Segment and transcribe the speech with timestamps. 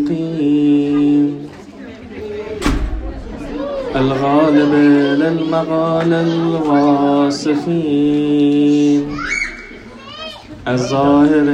[3.96, 4.74] الغالب
[5.22, 7.62] للمغال الواصفين
[10.68, 11.48] الظاهر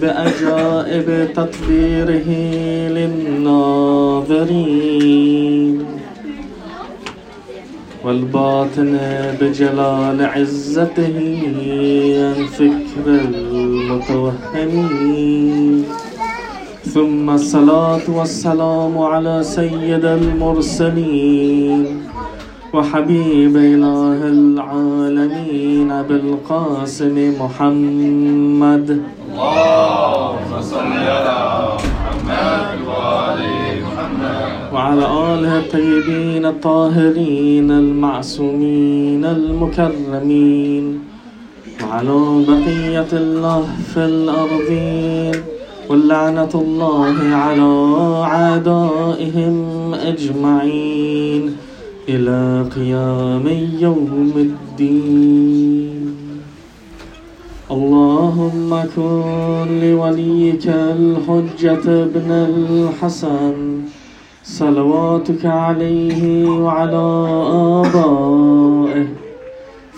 [0.00, 2.28] بأجائب تطبيره
[2.96, 3.88] للناظرين.
[8.08, 8.92] والباطن
[9.40, 11.16] بجلال عزته
[12.24, 13.06] عن فكر
[14.04, 15.84] المتوهمين.
[16.94, 21.86] ثم الصلاة والسلام على سيد المرسلين
[22.74, 28.88] وحبيب إله العالمين بالقاسم محمد.
[29.34, 31.40] اللهم صل على
[31.76, 33.67] محمد محمد
[34.72, 41.00] وعلى آله الطيبين الطاهرين المعصومين المكرمين
[41.84, 45.34] وعلى بقية الله في الأرضين
[45.88, 47.70] واللعنة الله على
[48.22, 49.54] أعدائهم
[49.94, 51.56] أجمعين
[52.08, 53.46] إلى قيام
[53.80, 56.14] يوم الدين.
[57.70, 63.54] اللهم كن لوليك الحجة ابن الحسن
[64.48, 67.06] صلواتك عليه وعلى
[67.84, 69.06] آبائه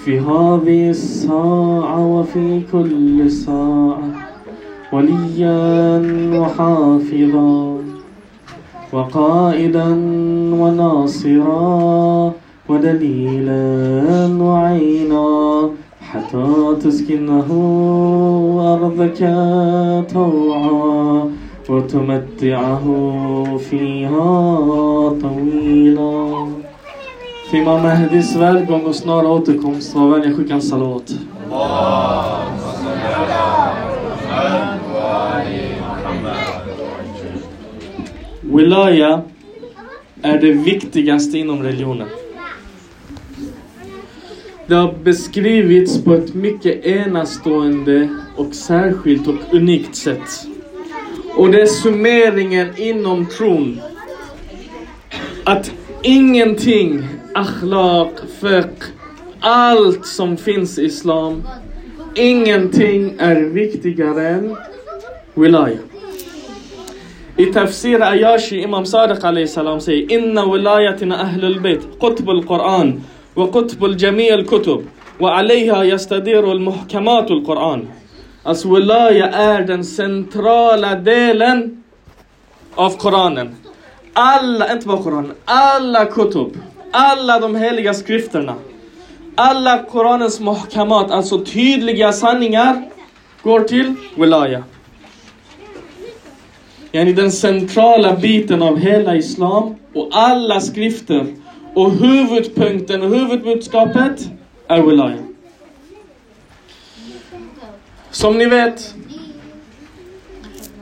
[0.04, 4.02] في هذه الساعة وفي كل ساعة
[4.92, 6.02] وليا
[6.40, 7.76] وحافظا
[8.92, 9.88] وقائدا
[10.60, 12.32] وناصرا
[12.68, 13.62] ودليلا
[14.40, 15.70] وعينا
[16.10, 17.48] حتى تسكنه
[18.74, 19.20] أرضك
[20.14, 21.30] طوعا.
[21.69, 22.85] وتمتعه
[23.69, 24.29] فيها
[25.21, 26.47] طويلا
[27.51, 31.09] Fimma Mehdis välgång och snara återkomst var vänliga skicka en salat.
[31.45, 33.43] اللهم صل على
[34.09, 35.49] محمد وآل
[35.81, 36.55] محمد
[38.43, 39.21] Wilaya
[40.21, 42.07] är det viktigaste inom religionen.
[44.67, 50.47] Det har beskrivits på ett mycket enastående och särskilt och unikt sätt.
[51.36, 53.80] Och det är summeringen inom tron.
[55.44, 57.04] Att ingenting,
[57.34, 58.10] akhlaq,
[58.40, 58.86] fiqh,
[59.40, 61.42] allt som finns i islam,
[62.14, 64.56] ingenting är viktigare än
[65.34, 65.78] wilaya.
[67.36, 73.00] I tafsir Ayashi, Imam Sadiq alayhi salam säger Inna wilayatina ahlul bayt, qutbul Qur'an,
[73.34, 74.84] wa qutbul jami' kutub
[75.18, 77.88] wa alayha yastadiru al-muhkamat al-Qur'an.
[78.42, 81.82] Alltså wilaya är den centrala delen
[82.74, 83.56] av Koranen.
[84.12, 86.56] Alla, inte bara Koranen, alla kutub,
[86.90, 88.54] alla de heliga skrifterna,
[89.34, 92.82] alla Koranens muhkamat, alltså tydliga sanningar,
[93.42, 94.64] går till wilaya.
[96.92, 101.26] Yani den centrala biten av hela Islam och alla skrifter.
[101.74, 104.30] Och huvudpunkten och huvudbudskapet
[104.68, 105.29] är wilaya.
[108.10, 108.94] Som ni vet,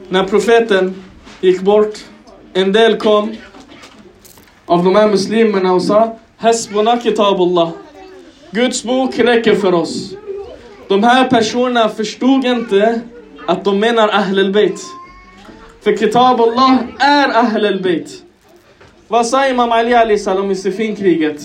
[0.09, 1.03] när profeten
[1.41, 1.99] gick bort,
[2.53, 3.37] en del kom
[4.67, 7.71] av de här muslimerna och sa Hasbuna kitabullah.
[8.51, 10.15] Guds bok räcker för oss.
[10.89, 13.01] De här personerna förstod inte
[13.47, 14.81] att de menar Ahlul Bayt.
[15.81, 18.23] För kitabullah är Ahlul Bayt.
[19.09, 21.41] Vad sa Imam Ali Ali salam i Sifinkriget?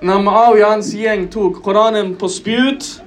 [0.00, 3.00] När Muawiya och hans gäng tog Koranen på spjut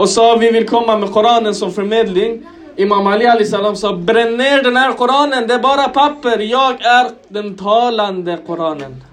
[0.00, 2.42] och sa vi vill komma med Koranen som förmedling.
[2.76, 6.38] Imam Ali Ali salam sa bränn ner den här Koranen, det är bara papper.
[6.38, 9.04] Jag är den talande Koranen.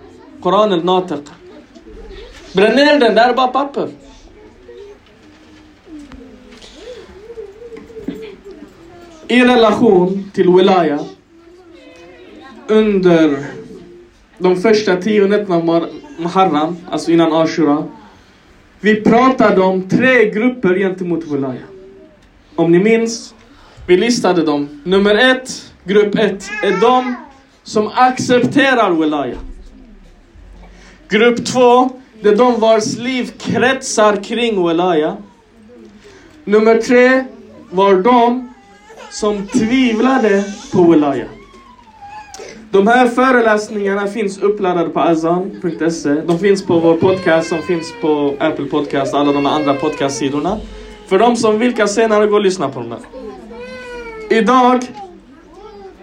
[0.43, 1.19] Koranen natiq.
[2.53, 3.89] Bränn ner den, det är bara papper.
[9.27, 10.99] i relation till wilaya
[12.67, 13.45] under
[14.37, 15.87] de första tio nätterna av
[16.17, 17.83] Muharram, alltså innan Ashura.
[18.79, 21.61] Vi pratade om tre grupper gentemot wilaya.
[22.55, 23.33] Om ni minns,
[23.87, 24.81] vi listade dem.
[24.83, 27.15] Nummer ett, grupp ett, är de
[27.63, 29.37] som accepterar wilaya.
[31.09, 31.89] Grupp två,
[32.21, 35.17] det är de vars liv kretsar kring wilaya.
[36.43, 37.23] Nummer tre
[37.71, 38.53] var de
[39.11, 40.43] som tvivlade
[40.73, 41.25] på wilaya.
[42.71, 46.09] De här föreläsningarna finns uppladdade på azan.se.
[46.09, 50.57] De finns på vår podcast som finns på Apple Podcast och alla de andra podcastsidorna.
[51.07, 52.95] För de som vill kan senare gå och lyssna på dem.
[54.29, 54.81] Idag,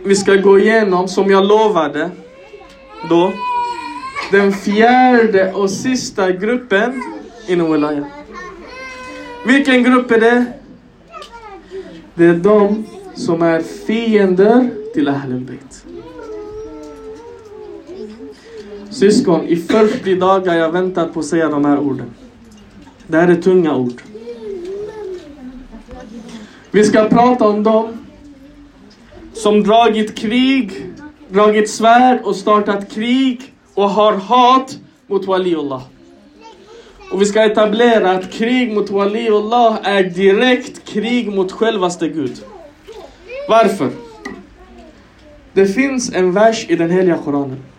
[0.04, 2.10] vi ska gå igenom, som jag lovade
[3.08, 3.32] då,
[4.30, 7.02] den fjärde och sista gruppen
[7.48, 8.04] inom Wilaya.
[9.46, 10.44] Vilken grupp är det?
[12.14, 15.84] Det är de som är fiender till Ahlul Bayt.
[18.94, 22.10] Syskon, i 40 dagar har jag väntat på att säga de här orden.
[23.06, 24.02] Det här är tunga ord.
[26.70, 28.06] Vi ska prata om dem
[29.32, 30.86] som dragit krig,
[31.28, 33.40] dragit svärd och startat krig
[33.74, 35.82] och har hat mot Waliullah.
[37.12, 42.44] Och vi ska etablera att krig mot Waliullah är direkt krig mot självaste Gud.
[43.48, 43.90] Varför?
[45.52, 47.73] Det finns en vers i den heliga Koranen.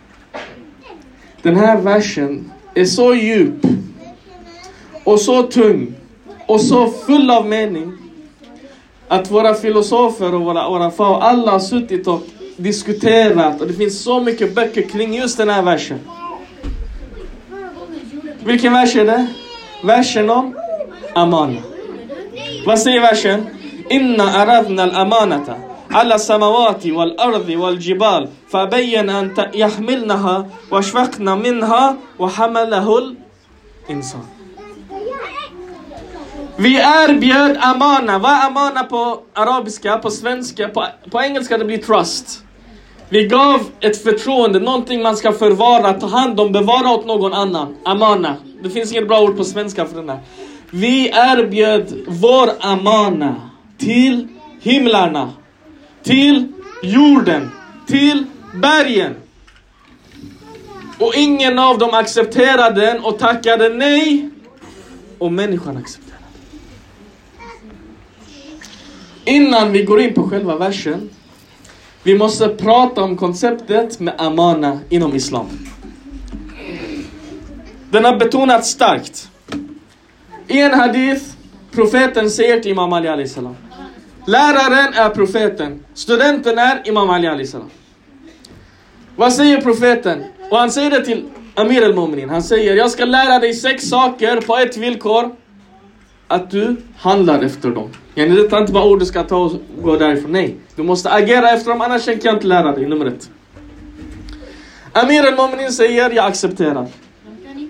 [1.46, 3.66] Den här versen är så djup
[5.04, 5.94] och så tung
[6.46, 7.92] och så full av mening
[9.08, 12.22] att våra filosofer och våra våra far, alla har suttit och
[12.56, 15.98] diskuterat och det finns så mycket böcker kring just den här versen.
[18.44, 19.26] Vilken vers är det?
[19.84, 20.54] Versen om
[21.14, 21.62] Amana.
[22.66, 23.46] Vad säger versen?
[23.90, 34.25] Inna aradna al-amanata على السماوات والأرض والجبال فبين أن يحملنها واشفقنا منها وحمله الإنسان
[36.57, 38.19] Vi erbjöd amana.
[38.19, 40.67] Vad är amana på arabiska, på svenska?
[40.67, 42.43] På, på engelska det blir trust.
[43.09, 47.75] Vi gav ett förtroende, någonting man ska förvara, ta hand om, bevara åt någon annan.
[47.85, 48.35] Amana.
[48.63, 50.19] Det finns inget bra ord på svenska för den här.
[50.69, 53.35] Vi erbjöd vår amana
[53.77, 54.27] till
[54.61, 55.29] himlarna,
[56.06, 57.50] till jorden,
[57.86, 58.24] till
[58.54, 59.14] bergen.
[60.98, 64.30] Och ingen av dem accepterade den och tackade nej.
[65.18, 66.22] Och människan accepterade.
[69.24, 71.10] Innan vi går in på själva versen.
[72.02, 75.46] Vi måste prata om konceptet med amana inom islam.
[77.90, 79.30] Den har betonats starkt.
[80.48, 81.24] I en hadith,
[81.70, 83.56] profeten säger till Imam Ali alayhi salam.
[84.26, 87.70] Läraren är profeten, studenten är Imam Ali Ali salam.
[89.16, 90.24] Vad säger profeten?
[90.50, 91.24] Och han säger det till
[91.54, 92.28] Amir al-Mu'minin.
[92.28, 95.36] Han säger, jag ska lära dig sex saker på ett villkor.
[96.28, 97.90] Att du handlar efter dem.
[98.14, 99.52] Yani detta är inte bara ord du ska ta och
[99.82, 100.32] gå därifrån.
[100.32, 102.88] Nej, du måste agera efter dem annars kan jag inte lära dig.
[102.88, 103.30] Nummer ett.
[104.92, 106.86] Amir al-Mu'minin säger, jag accepterar.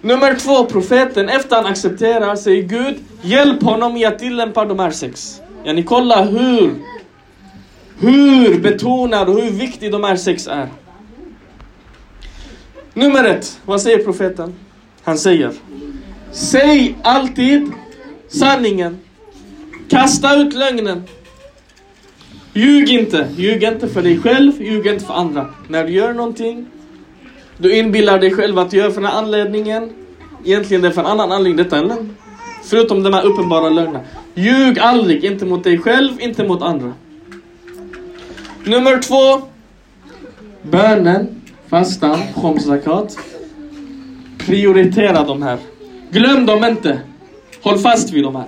[0.03, 4.91] Nummer två, profeten, efter han accepterar, säger Gud, hjälp honom i att tillämpa de här
[4.91, 5.41] sex.
[5.67, 6.75] Yani kolla hur,
[7.99, 10.69] hur betonad och hur viktig de här sex är.
[12.95, 14.55] Nummer ett, vad säger profeten?
[15.03, 15.53] Han säger,
[16.33, 17.73] säg alltid
[18.29, 18.99] sanningen.
[19.89, 21.03] Kasta ut lögnen.
[22.53, 23.29] Ljug inte.
[23.37, 25.47] Ljug inte för dig själv, ljug inte för andra.
[25.69, 26.67] När du gör någonting,
[27.59, 29.93] du inbillar dig själv att du gör för den här anledningen.
[30.45, 32.17] Egentligen det är för en annan anledning, detta är en lögn.
[32.65, 34.01] Förutom de här uppenbara lögnerna.
[34.39, 36.93] Ljug aldrig, inte mot dig själv, inte mot andra.
[38.65, 39.43] Nummer två.
[40.63, 42.59] Bönen, fastan, khom.
[44.39, 45.59] Prioritera de här.
[46.11, 47.01] Glöm dem inte.
[47.63, 48.47] Håll fast vid de här.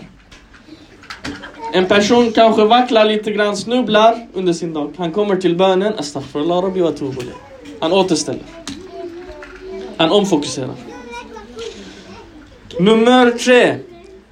[1.72, 4.92] En person kanske vacklar lite grann, snubblar under sin dag.
[4.96, 6.92] Han kommer till bönen, astaghfirullah rabbi wa.
[7.80, 8.42] Han återställer.
[9.96, 10.74] Han omfokuserar.
[12.80, 13.76] Nummer tre.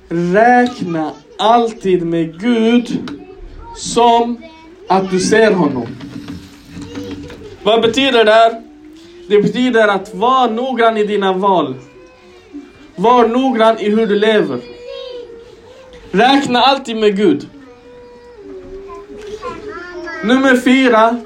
[0.08, 3.10] Räkna alltid med Gud
[3.76, 4.38] som
[4.88, 5.86] att du ser honom.
[7.62, 8.62] Vad betyder det här?
[9.28, 11.74] Det betyder att var noggrann i dina val.
[12.96, 14.60] Var noggrann i hur du lever.
[16.10, 17.48] Räkna alltid med Gud.
[20.24, 21.20] Nummer fyra.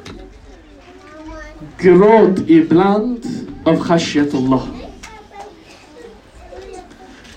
[1.79, 3.27] Gråt ibland
[3.65, 4.63] av khashyatullah.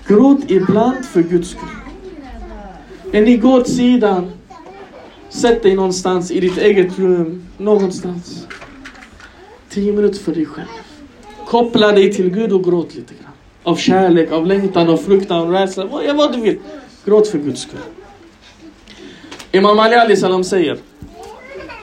[0.06, 1.83] Gråt ibland för Guds skull.
[3.14, 4.30] När ni går åt sidan,
[5.28, 8.46] sätt dig någonstans i ditt eget rum, någonstans.
[9.70, 10.66] Tio minuter för dig själv.
[11.46, 13.32] Koppla dig till Gud och gråt lite grann.
[13.62, 15.84] Av kärlek, av längtan, av fruktan, av rädsla.
[15.84, 16.58] Vad, vad du vill.
[17.04, 17.80] Gråt för Guds skull.
[19.52, 20.78] Imam Ali Ali Salam säger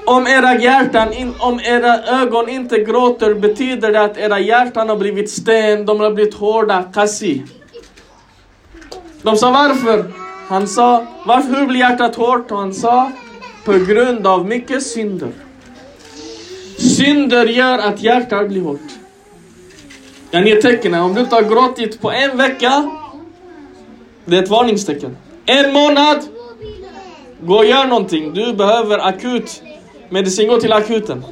[0.05, 1.07] om era hjärtan,
[1.39, 6.11] om era ögon inte gråter betyder det att era hjärtan har blivit sten, de har
[6.11, 7.43] blivit hårda, Kasi.
[9.21, 10.20] De sa varför?
[10.47, 12.51] Han sa, varför, blir hjärtat hårt?
[12.51, 13.11] Och han sa,
[13.65, 15.31] på grund av mycket synder.
[16.77, 18.79] Synder gör att hjärtat blir hårt.
[20.31, 22.91] Jag ger tecken, om du inte har gråtit på en vecka,
[24.25, 25.17] det är ett varningstecken.
[25.45, 26.17] En månad,
[27.41, 28.33] gå och gör någonting.
[28.33, 29.63] Du behöver akut
[30.09, 31.25] medicin, gå till akuten.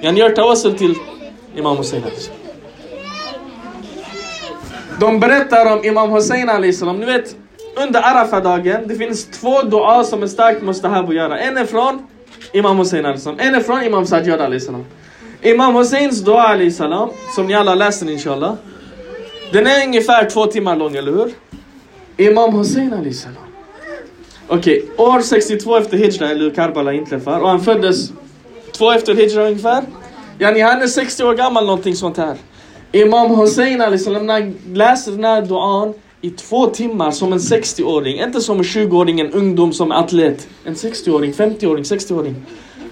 [0.00, 0.94] Jag gör tawassul till
[1.56, 2.02] Imam Hussein.
[5.00, 6.74] De berättar om Imam Hussein Ali.
[6.98, 7.36] Ni vet,
[7.76, 11.38] under Arafah-dagen, det finns två dua som är starkt mustahab att göra.
[11.38, 12.06] En är från
[12.52, 13.38] Imam Hussein Ali salam.
[13.40, 14.84] En är från Imam Sajjad Ali salam.
[15.42, 18.54] Imam Husseins dua Ali salam, som ni alla läser, inshallah.
[19.52, 21.32] Den är ungefär två timmar lång, eller hur?
[22.16, 23.36] Imam Hussein Ali salam.
[24.48, 27.40] Okej, år 62 efter Hijra, eller hur Karbala inträffar.
[27.40, 28.12] Och han föddes
[28.72, 29.84] två efter Hijra ungefär.
[30.38, 32.36] Yani han är 60 år gammal, någonting sånt här.
[32.92, 37.38] Imam Hussein Ali salam, när han läser den här duan i två timmar som en
[37.38, 38.20] 60-åring.
[38.20, 40.48] Inte som en 20-åring, en ungdom som atlet.
[40.64, 42.34] En 60-åring, 50-åring, 60-åring.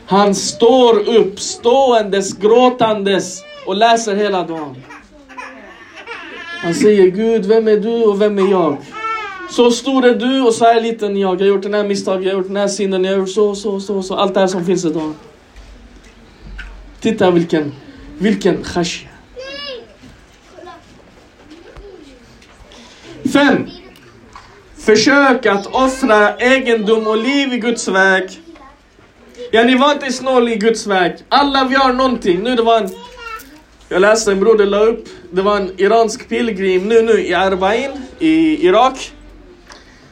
[0.06, 4.76] Han står upp ståendes, gråtandes och läser hela dagen.
[6.62, 8.76] Han säger Gud, vem är du och vem är jag?
[9.50, 11.35] Så stor är du och så här liten jag.
[11.35, 13.30] Jag har gjort den här misstaget, jag har gjort den här synden, jag har gjort
[13.30, 14.14] så, så, så, så.
[14.14, 15.12] Allt det här som finns idag.
[17.00, 17.73] Titta vilken,
[18.18, 19.08] vilken khashya.
[23.32, 23.66] Fem.
[24.76, 28.40] Försök att offra egendom och liv i Guds väg.
[29.50, 31.16] Ja, ni var inte snål i Guds väg.
[31.28, 32.42] Alla vi har någonting.
[32.42, 32.88] Nu det var en...
[33.88, 35.08] Jag läste en broder la upp.
[35.30, 39.12] Det var en iransk pilgrim nu, nu i Arbain i Irak.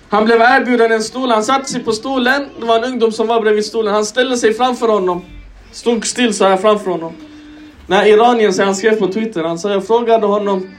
[0.09, 2.47] Han blev erbjuden en stol, han satte sig på stolen.
[2.61, 3.95] Det var en ungdom som var bredvid stolen.
[3.95, 5.25] Han ställde sig framför honom.
[5.73, 7.13] Stod still så här framför honom.
[7.87, 10.71] När iranien, så han skrev på Twitter, han sa, jag frågade honom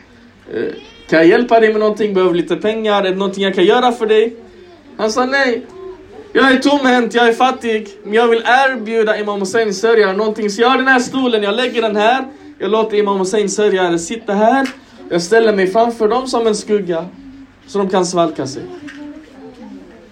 [0.53, 0.73] eh,
[1.09, 2.13] kan jag hjälpa dig med någonting?
[2.13, 3.03] Behöver lite pengar?
[3.03, 4.35] Är det någonting jag kan göra för dig?
[4.97, 5.65] Han sa nej.
[6.33, 7.87] Jag är tomhänt, jag är fattig.
[8.03, 10.49] Men jag vill erbjuda Imam Hussein sörjare någonting.
[10.49, 12.27] Så jag har den här stolen, jag lägger den här.
[12.59, 14.67] Jag låter Imam Hussein sörjare sitta här.
[15.09, 17.05] Jag ställer mig framför dem som en skugga.
[17.67, 18.63] Så de kan svalka sig.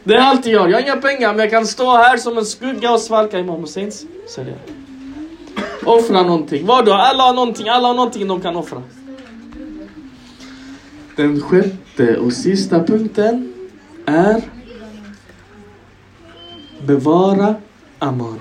[0.04, 0.68] Det är allt jag gör.
[0.68, 3.62] Jag har inga pengar men jag kan stå här som en skugga och svalka Imam
[3.62, 4.60] Husseins sörjare.
[5.86, 6.66] Offra någonting.
[6.66, 6.94] Vadå?
[6.94, 8.82] Alla har någonting, alla har någonting de kan offra.
[11.16, 13.54] Den sjätte och sista punkten
[14.06, 14.42] är
[16.88, 17.56] Bevara
[18.00, 18.40] amana.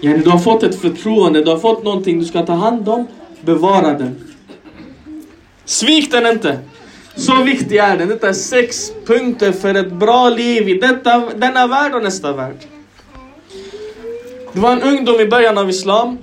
[0.00, 3.06] Yani du har fått ett förtroende, du har fått någonting du ska ta hand om.
[3.40, 4.34] Bevara den.
[5.64, 6.58] Svik den inte.
[7.14, 8.08] Så viktig är den.
[8.08, 12.56] Detta är sex punkter för ett bra liv i detta, denna värld och nästa värld.
[14.52, 16.18] Det var en ungdom i början av Islam.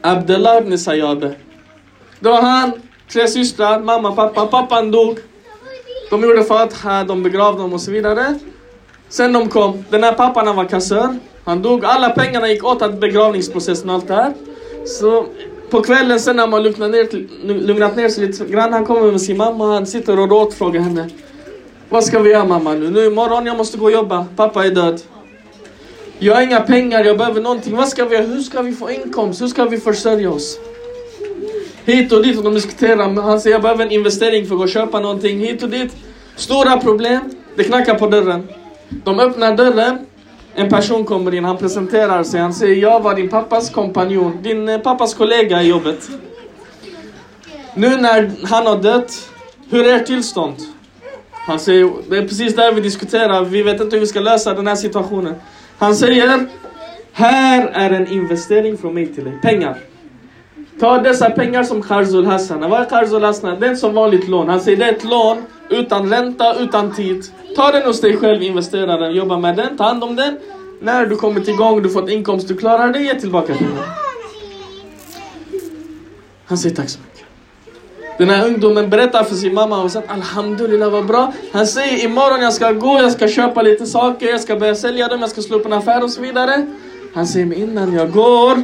[0.00, 1.34] Abdullah ibn Sayyade.
[2.20, 2.72] Det var han,
[3.12, 4.46] tre systrar, mamma, pappa.
[4.46, 5.18] Pappan dog.
[6.10, 8.38] De gjorde fatha, de begravde dem och så vidare.
[9.08, 11.18] Sen de kom, den här pappan han var kassör.
[11.44, 14.32] Han dog, alla pengarna gick åt att begravningsprocessen och allt det här.
[14.86, 15.26] Så
[15.70, 17.08] på kvällen sen när man lugnat ner,
[17.66, 21.10] lugnat ner sig lite grann, han kommer med sin mamma, han sitter och rådfrågar henne.
[21.88, 22.90] Vad ska vi göra mamma nu?
[22.90, 25.00] Nu imorgon jag måste gå och jobba, pappa är död.
[26.18, 27.76] Jag har inga pengar, jag behöver någonting.
[27.76, 28.26] Vad ska vi göra?
[28.26, 29.42] Hur ska vi få inkomst?
[29.42, 30.58] Hur ska vi försörja oss?
[31.86, 33.22] Hit och dit och de diskuterar.
[33.22, 35.38] Han säger jag behöver en investering för att gå och köpa någonting.
[35.38, 35.96] Hit och dit.
[36.36, 37.20] Stora problem.
[37.56, 38.48] Det knackar på dörren.
[38.88, 39.98] De öppnar dörren.
[40.54, 42.40] En person kommer in, han presenterar sig.
[42.40, 46.08] Han säger jag var din pappas kompanjon, din eh, pappas kollega i jobbet.
[47.74, 49.30] Nu när han har dött,
[49.70, 50.54] hur är ert tillstånd?
[51.30, 54.54] Han säger, det är precis där vi diskuterar, vi vet inte hur vi ska lösa
[54.54, 55.34] den här situationen.
[55.78, 56.46] Han säger,
[57.12, 59.78] här är en investering från mig till dig, pengar.
[60.80, 62.70] Ta dessa pengar som Kharzul Hassan.
[62.70, 63.60] Vad är Kharzul Hassan?
[63.60, 64.48] Det är som vanligt lån.
[64.48, 67.24] Han säger det är ett lån utan ränta, utan tid.
[67.56, 70.38] Ta den hos dig själv, investera den, jobba med den, ta hand om den.
[70.80, 73.82] När du kommit igång, du fått inkomst, du klarar det, ge tillbaka pengarna.
[76.46, 77.24] Han säger tack så mycket.
[78.18, 81.32] Den här ungdomen berättar för sin mamma och säger Alhamdulillah vad bra.
[81.52, 85.08] Han säger imorgon jag ska gå, jag ska köpa lite saker, jag ska börja sälja
[85.08, 86.66] dem, jag ska slå upp en affär och så vidare.
[87.14, 88.62] Han säger men innan jag går,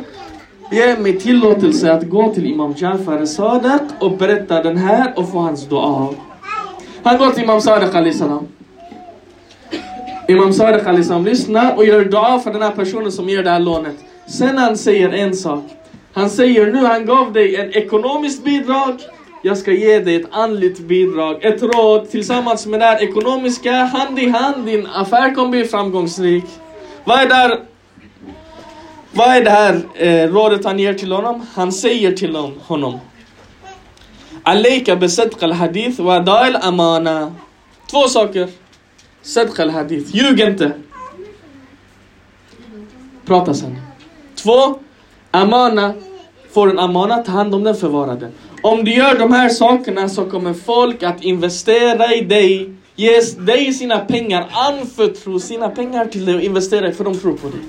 [0.73, 5.38] ge mig tillåtelse att gå till Imam Jafar Sadat och berätta den här och få
[5.38, 6.09] hans dua.
[7.02, 8.47] Han går till Imam Sadiq Ali salam.
[10.29, 13.50] Imam Sadiq Ali salam lyssnar och gör dua för den här personen som ger det
[13.50, 13.97] här lånet.
[14.26, 15.64] Sen han säger en sak.
[16.12, 19.00] Han säger nu han gav dig ett ekonomiskt bidrag.
[19.43, 23.73] Jag ska ge dig ett andligt bidrag, ett råd tillsammans med det här ekonomiska.
[23.73, 26.45] Hand i hand, din affär kommer bli framgångsrik.
[27.05, 27.61] Vad är, där,
[29.12, 31.47] vad är det här eh, rådet han ger till honom?
[31.54, 33.00] Han säger till honom.
[34.42, 37.35] Alayka besadq al-hadith wa da'il amana.
[37.90, 38.49] Två saker.
[39.23, 40.16] Sadq al-hadith.
[40.16, 40.73] Ljug inte.
[43.25, 43.76] Prata sen.
[44.35, 44.78] Två.
[45.31, 45.95] Amana.
[46.52, 48.33] Får en amana, ta hand om den, förvara den.
[48.62, 52.75] Om du gör de här sakerna så kommer folk att investera i dig.
[52.97, 57.33] Ge dig sina pengar, anförtro sina pengar till dig och investera i för de tror
[57.33, 57.61] på dig.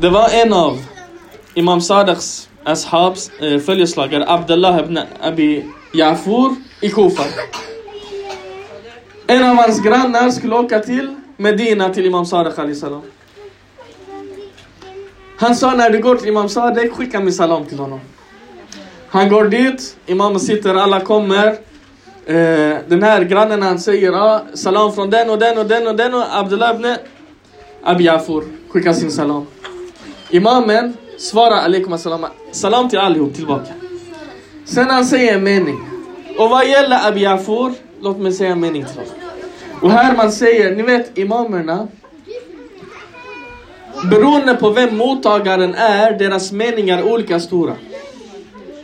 [0.00, 0.78] Det var en av
[1.54, 7.22] Imam Sadaqs Ashabs eh, följeslagare Abdullah ibn Abi Jafur i Kufa.
[9.26, 13.02] En av hans grannar skulle åka till Medina till Imam Sadaq Ali salam.
[15.38, 18.00] Han sa när du går till Imam Sadiq, skicka min salam till honom.
[19.08, 21.46] Han går dit, imamen sitter, alla kommer.
[22.26, 25.96] Eh, den här grannen han säger ah, salam från den och den och den och
[25.96, 26.94] den och Abdullah ibn
[27.82, 29.46] Abi Jafur skickar sin salam.
[30.30, 33.72] Imamen svarar alaikum assalam, salam till allihop tillbaka.
[34.64, 35.78] Sen han säger en mening.
[36.38, 39.12] Och vad gäller Abi Jafur, låt mig säga en mening till honom.
[39.82, 41.88] Och här man säger, ni vet imamerna,
[44.10, 47.74] beroende på vem mottagaren är, deras meningar är olika stora.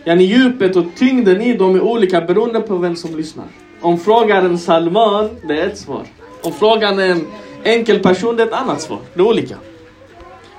[0.04, 3.46] Yani djupet och tyngden i dem är olika beroende på vem som lyssnar.
[3.80, 6.02] Om frågaren Salman, det är ett svar.
[6.42, 7.26] Om frågan är en
[7.64, 8.98] enkel person, det är ett annat svar.
[9.14, 9.56] Det är olika.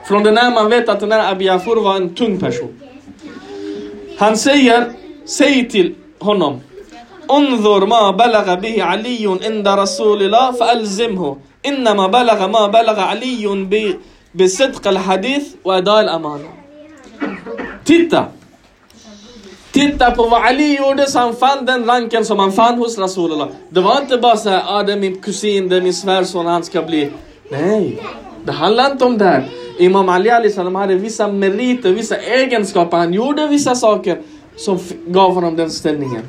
[0.09, 2.81] Från den här man vet att den här Abi Jafur var en tung person.
[4.19, 4.93] Han säger,
[5.27, 6.61] säg till honom.
[7.39, 13.97] انظر ما بلغ به علي عند رسول الله فألزمه إنما بلغ ما بلغ علي ب-
[14.39, 16.49] بصدق الحديث وأداء الأمانة
[17.85, 18.25] Titta!
[19.73, 23.49] Titta på vad Ali gjorde så han fann den ranken som han fann hos Rasulullah.
[23.69, 26.47] Det var inte bara så här, ah, det är min kusin, det är min svärson,
[26.47, 27.11] han ska bli...
[27.51, 28.03] Nej,
[28.46, 29.44] det handlar inte om det här.
[29.80, 32.98] Imam Ali Ali salam hade vissa meriter, vissa egenskaper.
[32.98, 34.22] Han gjorde vissa saker
[34.56, 36.22] som gav honom den ställningen.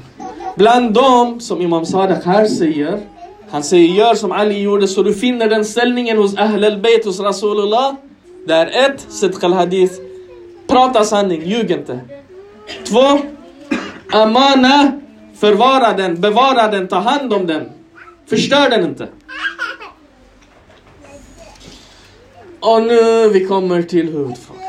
[0.56, 3.00] Bland dem, som Imam Sadiq här säger,
[3.50, 7.20] han säger gör som Ali gjorde så du finner den ställningen hos Ahl al-Bayt, hos
[7.20, 7.94] Rasulullah.
[8.46, 9.94] Det är ett, Sidq al-Hadith.
[10.66, 12.00] Prata sanning, ljug inte.
[12.84, 13.18] Två,
[14.12, 14.92] Amana,
[15.40, 17.70] förvara den, bevara den, ta hand om den.
[18.28, 19.08] Förstör den inte.
[22.66, 24.62] Och nu vi kommer till huvudfrågan.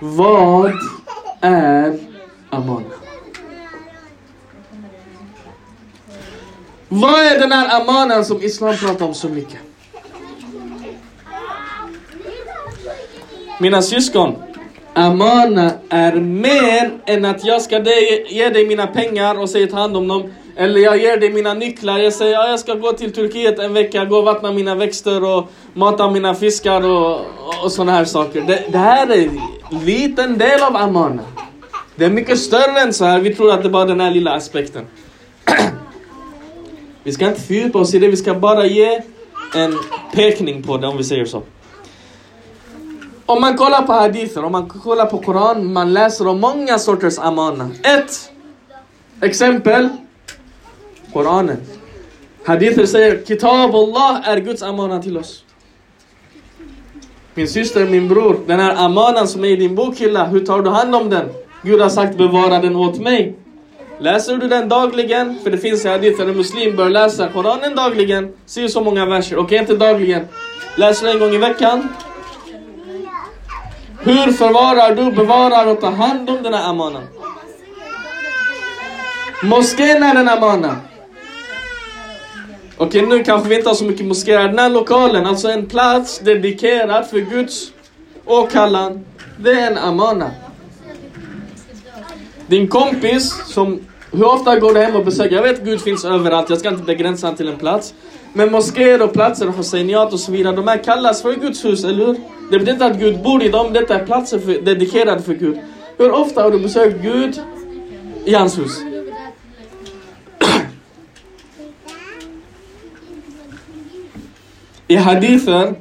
[0.00, 0.72] Vad
[1.40, 1.98] är
[2.50, 2.84] Amana?
[6.88, 9.58] Vad är den här Amanan som Islam pratar om så mycket?
[13.60, 14.34] Mina syskon,
[14.94, 17.78] Amana är mer än att jag ska
[18.28, 20.32] ge dig mina pengar och säga ta hand om dem.
[20.56, 23.72] Eller jag ger dig mina nycklar, jag säger ja, jag ska gå till Turkiet en
[23.72, 28.04] vecka, gå och vattna mina växter och mata mina fiskar och, och, och sådana här
[28.04, 28.40] saker.
[28.40, 29.40] Det, det här är en
[29.84, 31.22] liten del av Amana.
[31.96, 34.10] Det är mycket större än så här, vi tror att det är bara den här
[34.10, 34.86] lilla aspekten.
[37.02, 39.02] vi ska inte fördjupa oss i det, vi ska bara ge
[39.54, 39.78] en
[40.14, 41.42] pekning på det om vi säger så.
[43.26, 47.18] Om man kollar på hadither, om man kollar på Koran, man läser om många sorters
[47.18, 47.70] amana.
[47.82, 48.30] Ett
[49.20, 49.88] exempel,
[51.14, 51.56] Koranen.
[52.46, 55.44] Hadither säger Kitab Allah är Guds amana till oss.
[57.34, 60.70] Min syster, min bror, den här amanan som är i din bokhylla, hur tar du
[60.70, 61.28] hand om den?
[61.62, 63.34] Gud har sagt bevara den åt mig.
[63.98, 65.38] Läser du den dagligen?
[65.42, 68.32] För det finns i hadith en muslim bör läsa Koranen dagligen.
[68.46, 69.38] Se så många verser.
[69.38, 70.24] Okej, inte dagligen.
[70.76, 71.88] Läser du en gång i veckan?
[74.00, 77.02] Hur förvarar du, bevarar och tar hand om den här amanan?
[79.42, 80.76] Moskén är en amana.
[82.78, 84.48] Okej, nu kanske vi inte har så mycket moskéer.
[84.48, 87.72] Den här lokalen, alltså en plats dedikerad för Guds
[88.24, 89.04] åkallan.
[89.36, 90.30] Det är en amana.
[92.46, 93.80] Din kompis som,
[94.12, 95.36] hur ofta går du hem och besöker?
[95.36, 97.94] Jag vet Gud finns överallt, jag ska inte begränsa han till en plats.
[98.32, 102.06] Men moskéer och platser, Husseiniat och så vidare, de här kallas för Guds hus, eller
[102.06, 102.14] hur?
[102.50, 105.58] Det betyder inte att Gud bor i dem, detta är platser för, dedikerade för Gud.
[105.98, 107.40] Hur ofta har du besökt Gud
[108.24, 108.93] i hans hus?
[114.94, 115.74] I hadither,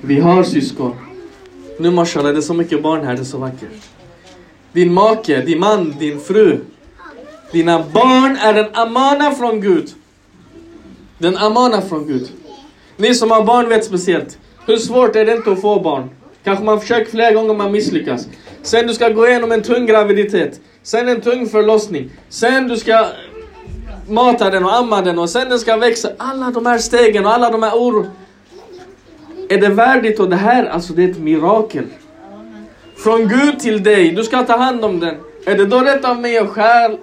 [0.00, 0.96] vi har syskon.
[1.78, 3.82] Nu mashallah, det är så mycket barn här, det är så vackert.
[4.72, 6.60] Din make, din man, din fru.
[7.52, 9.90] Dina barn är en amana från Gud.
[11.18, 12.28] Den amana från Gud.
[12.96, 14.38] Ni som har barn vet speciellt.
[14.66, 16.10] Hur svårt är det inte att få barn?
[16.44, 18.28] Kanske man försöker flera gånger man misslyckas.
[18.62, 20.60] Sen du ska gå igenom en tung graviditet.
[20.82, 22.10] Sen en tung förlossning.
[22.28, 23.06] Sen du ska
[24.08, 26.08] mata den och amma den och sen den ska växa.
[26.18, 28.06] Alla de här stegen och alla de här oro.
[29.48, 30.20] Är det värdigt?
[30.20, 31.84] Och det här, alltså det är ett mirakel.
[32.96, 35.14] Från Gud till dig, du ska ta hand om den.
[35.46, 36.98] Är det då rätt av mig att skär,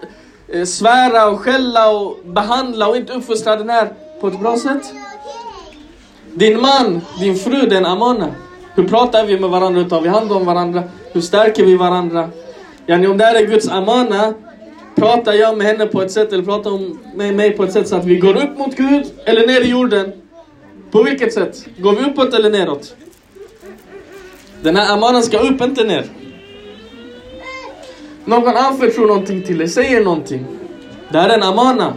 [0.48, 4.94] eh, svära och skälla och behandla och inte uppfostra den här på ett bra sätt?
[6.34, 8.28] Din man, din fru, det är en amana.
[8.76, 9.82] Hur pratar vi med varandra?
[9.82, 10.84] Hur tar vi hand om varandra?
[11.12, 12.30] Hur stärker vi varandra?
[12.86, 14.34] Yani om det här är Guds amana,
[15.00, 17.88] pratar jag med henne på ett sätt eller pratar hon med mig på ett sätt
[17.88, 20.12] så att vi går upp mot Gud eller ner i jorden?
[20.92, 21.66] På vilket sätt?
[21.78, 22.96] Går vi uppåt eller neråt?
[24.62, 26.06] Den här amanen ska upp, inte ner.
[28.26, 30.46] Någon anförtror någonting till dig, säger någonting.
[31.12, 31.94] Det här är en amana.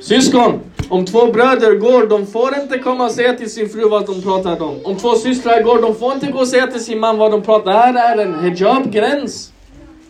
[0.00, 4.06] Syskon, om två bröder går, de får inte komma och säga till sin fru vad
[4.06, 4.80] de pratar om.
[4.84, 7.42] Om två systrar går, de får inte gå och säga till sin man vad de
[7.42, 7.72] pratar.
[7.72, 9.52] Det här är en hijabgräns.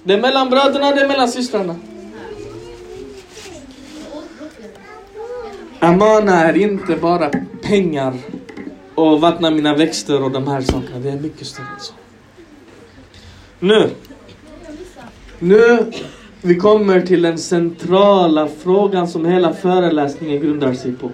[0.05, 1.77] Det är mellan bröderna, det är mellan systrarna.
[5.79, 7.31] Amana är inte bara
[7.63, 8.15] pengar
[8.95, 10.99] och vattna mina växter och de här sakerna.
[10.99, 11.93] Det är mycket större än så.
[13.61, 13.91] Nu.
[15.39, 15.93] Nu
[16.45, 21.11] vi kommer till den centrala frågan som hela föreläsningen grundar sig på.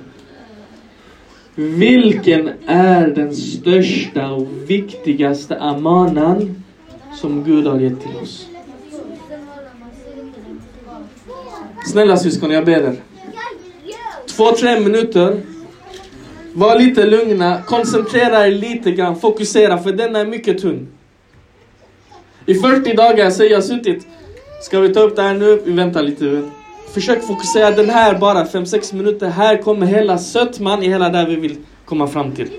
[1.54, 6.62] Vilken är den största och viktigaste amanan
[7.20, 8.47] som Gud har gett till oss?
[11.88, 12.96] Snälla syskon, jag ber er.
[14.36, 15.40] Två, tre minuter.
[16.52, 20.88] Var lite lugna, koncentrera er lite grann, fokusera för den är mycket tunn.
[22.46, 24.06] I 40 dagar så har jag suttit
[24.60, 25.62] Ska vi ta upp det här nu?
[25.64, 26.42] Vi väntar lite.
[26.94, 29.28] Försök fokusera den här bara 5-6 minuter.
[29.28, 32.50] Här kommer hela sötman i hela det vi vill komma fram till.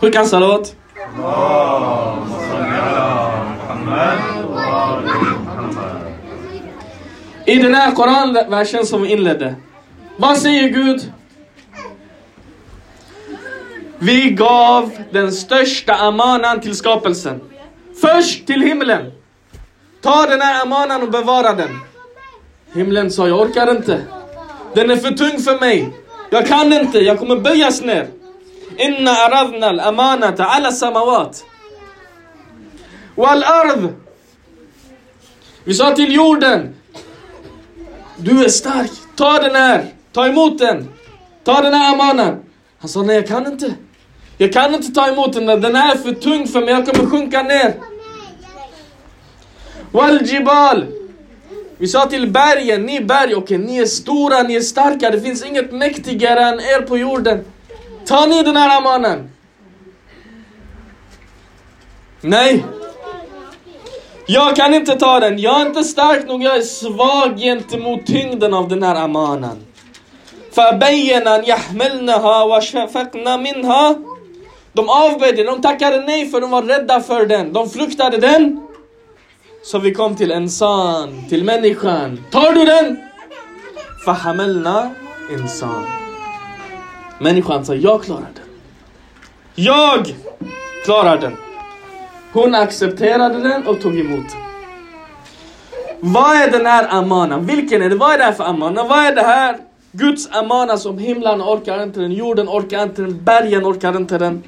[0.00, 0.68] Hur kan Muhammad.
[7.52, 9.54] I den här koranversen som vi inledde.
[10.16, 11.12] Vad säger Gud?
[13.98, 17.40] Vi gav den största amanan till skapelsen.
[18.00, 19.12] Först till himlen.
[20.00, 21.80] Ta den här amanan och bevara den.
[22.74, 24.02] Himlen sa, jag orkar inte.
[24.74, 25.88] Den är för tung för mig.
[26.30, 28.08] Jag kan inte, jag kommer böjas ner.
[28.76, 31.44] Inna aradna al-amanata ala samawat.
[33.14, 33.88] Wal ard.
[35.64, 36.74] Vi sa till jorden.
[38.16, 39.86] Du är stark, ta den här.
[40.12, 40.88] Ta emot den.
[41.44, 42.42] Ta den här amanan.
[42.78, 43.74] Han sa, nej jag kan inte.
[44.38, 47.42] Jag kan inte ta emot den, den är för tung för mig, jag kommer sjunka
[47.42, 47.74] ner.
[49.90, 50.86] Waljibal.
[51.78, 55.20] Vi sa till bergen, ni berg, okej okay, ni är stora, ni är starka, det
[55.20, 57.44] finns inget mäktigare än er på jorden.
[58.06, 59.30] Ta ni den här amanen.
[62.20, 62.64] Nej.
[64.31, 68.53] Jag kan inte ta den, jag är inte stark nog, jag är svag gentemot tyngden
[68.53, 69.57] av den här amanen.
[70.57, 73.95] فبينا يحملنها وشفقنا منها
[74.73, 77.53] De avböjde, de tackade nej för de var rädda för den.
[77.53, 78.67] De fruktade den.
[79.63, 82.23] Så vi kom till insan, till människan.
[82.31, 82.97] Tar du den?
[84.05, 84.91] Fahamelna
[85.31, 85.85] insan.
[87.19, 88.43] Människan sa, jag klarar den.
[89.55, 90.15] Jag
[90.85, 91.37] klarar den.
[92.32, 94.40] Hon accepterade den och tog emot den.
[96.00, 97.46] Vad är den här amanan?
[97.46, 97.96] Vilken är det?
[97.96, 98.84] Vad är det här för amana?
[98.84, 99.56] Vad är det här?
[99.92, 104.42] Guds amana som himlen orkar inte den, jorden orkar inte den, bergen orkar inte den.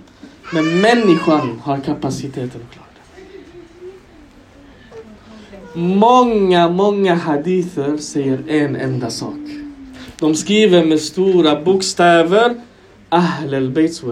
[0.52, 2.84] Men människan har kapaciteten att klara
[5.74, 9.38] Många, många hadither säger en enda sak.
[10.18, 12.54] De skriver med stora bokstäver
[13.08, 14.02] Ahl al-Baits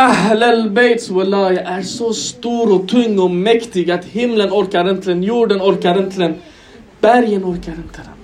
[0.00, 5.22] Ahl al-Baits wilaya är så stor och tung och mäktig att himlen orkar inte den,
[5.22, 6.34] jorden orkar inte den,
[7.00, 8.14] bergen orkar inte den.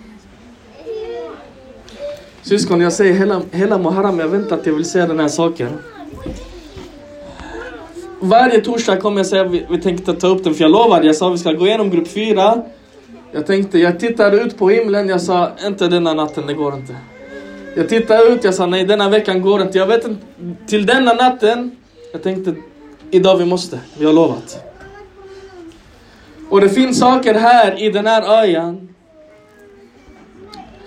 [2.42, 5.78] Syskon, jag säger hela, hela Muharram, jag väntar att jag vill säga den här saken
[8.20, 11.06] varje torsdag kommer jag säga att vi, vi tänkte ta upp den, för jag lovade,
[11.06, 12.62] jag sa att vi ska gå igenom grupp 4.
[13.32, 16.96] Jag tänkte, jag tittade ut på himlen, jag sa inte denna natten, det går inte.
[17.76, 19.78] Jag tittade ut, jag sa nej denna veckan går inte.
[19.78, 20.26] Jag vet inte,
[20.66, 21.76] till denna natten,
[22.12, 22.54] jag tänkte
[23.10, 24.64] idag vi måste, vi har lovat.
[26.48, 28.88] Och det finns saker här i den här ayan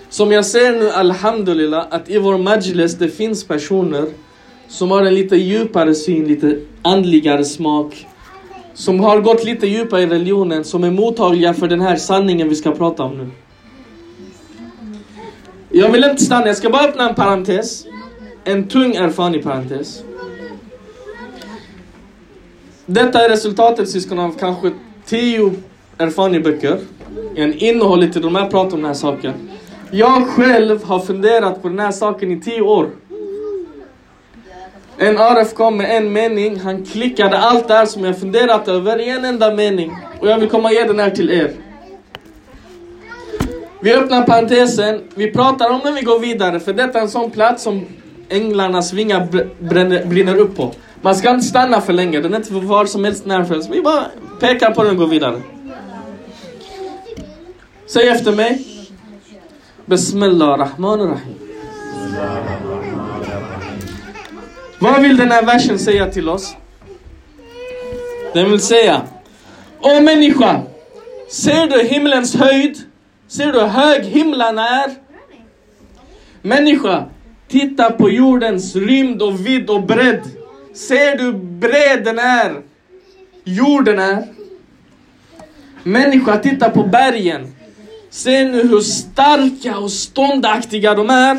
[0.08, 4.06] som jag ser nu, alhamdulillah, att i vår majlis det finns personer
[4.68, 8.06] som har en lite djupare syn, lite andligare smak.
[8.74, 12.54] Som har gått lite djupare i religionen, som är mottagliga för den här sanningen vi
[12.54, 13.30] ska prata om nu.
[15.80, 17.84] Jag vill inte stanna, jag ska bara öppna en parentes.
[18.44, 20.02] En tung erfarenhet parentes.
[22.86, 24.70] Detta är resultatet syskon av kanske
[25.06, 25.52] tio
[25.98, 26.78] erfarenhetsböcker.
[27.36, 29.32] En innehållet i de här pratar om den här saken.
[29.90, 32.90] Jag själv har funderat på den här saken i tio år.
[34.98, 39.00] En RF kom med en mening, han klickade allt det här som jag funderat över
[39.00, 39.96] i en enda mening.
[40.20, 41.69] Och jag vill komma och ge den här till er.
[43.82, 47.30] Vi öppnar parentesen, vi pratar om när vi går vidare, för detta är en sån
[47.30, 47.86] plats som
[48.28, 49.28] änglarnas vingar
[49.60, 50.72] brinner, brinner upp på.
[51.02, 53.72] Man ska inte stanna för länge, den är inte för var som helst närför.
[53.72, 54.04] Vi bara
[54.40, 55.40] pekar på den och går vidare.
[57.86, 58.66] Säg efter mig.
[59.86, 61.34] Bismillah rahman rahim.
[64.78, 66.56] Vad vill den här versen säga till oss?
[68.34, 69.02] Den vill säga
[69.80, 70.62] Åh människa!
[71.28, 72.89] Ser du himlens höjd?
[73.30, 74.90] Ser du hur hög himlen är?
[76.42, 77.04] Människa,
[77.48, 80.22] titta på jordens rymd och vidd och bredd.
[80.74, 82.62] Ser du hur bred den är?
[83.44, 84.26] Jorden är.
[85.82, 87.54] Människa, titta på bergen.
[88.10, 91.38] Ser nu hur starka och ståndaktiga de är.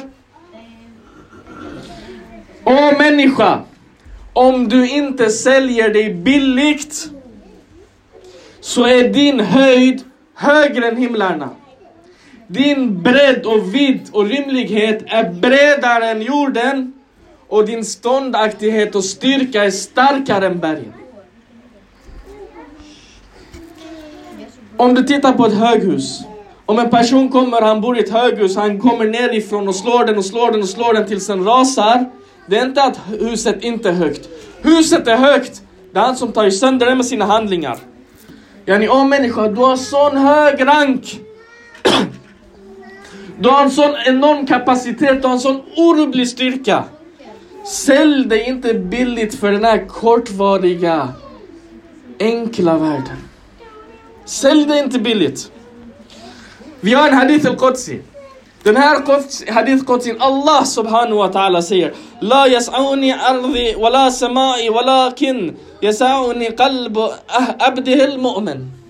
[2.63, 3.59] Åh människa,
[4.33, 7.09] om du inte säljer dig billigt
[8.59, 10.03] så är din höjd
[10.35, 11.49] högre än himlarna.
[12.51, 16.93] Din bredd och vidd och rymlighet är bredare än jorden
[17.47, 20.93] och din ståndaktighet och styrka är starkare än bergen.
[24.77, 26.19] Om du tittar på ett höghus.
[26.65, 30.17] Om en person kommer, han bor i ett höghus, han kommer nerifrån och slår den
[30.17, 32.09] och slår den och slår den tills den rasar.
[32.47, 34.29] Det är inte att huset inte är högt.
[34.61, 35.61] Huset är högt.
[35.93, 37.77] Det är han som tar sönder det med sina handlingar.
[38.65, 41.19] Yani, åh människa, du har sån hög rank.
[43.41, 46.83] Du har en sån enorm kapacitet, du har en sån orubblig styrka.
[47.65, 51.09] Sälj dig inte billigt för den här kortvariga,
[52.19, 53.17] enkla världen.
[54.25, 55.51] Sälj dig inte billigt.
[56.81, 58.01] Vi har en hadith al-Qudsi.
[58.63, 65.57] Den här hadith Qudsin, Allah subhanahu wa ta'ala säger La yas'auni ardi wala samai walakin
[65.81, 68.80] yas'uni qalb ah- mu'min.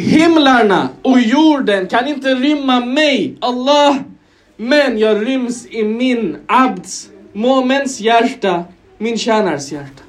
[0.00, 3.96] Himlarna och jorden kan inte rymma mig, Allah,
[4.56, 8.64] men jag ryms i min abds, moments hjärta,
[8.98, 10.02] min tjänares hjärta.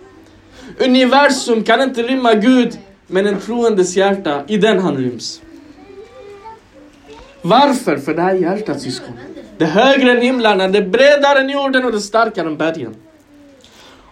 [0.80, 2.78] Universum kan inte rymma Gud,
[3.08, 5.42] men en troendes hjärta, i den han ryms.
[7.42, 7.98] Varför?
[7.98, 9.14] För det här hjärtat syskon.
[9.58, 12.58] Det är högre än himlarna, det är bredare än jorden och det är starkare än
[12.58, 12.96] bergen.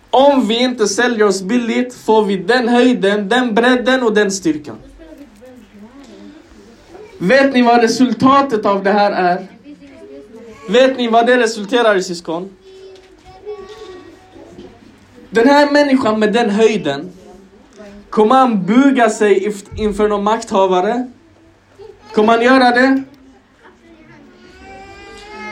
[0.10, 4.76] Om vi inte säljer oss billigt får vi den höjden, den bredden och den styrkan.
[7.22, 9.48] Vet ni vad resultatet av det här är?
[10.70, 12.50] Vet ni vad det resulterar i syskon?
[15.30, 17.12] Den här människan med den höjden,
[18.10, 21.12] kommer han buga sig inför någon makthavare?
[22.14, 23.04] Kommer han göra det?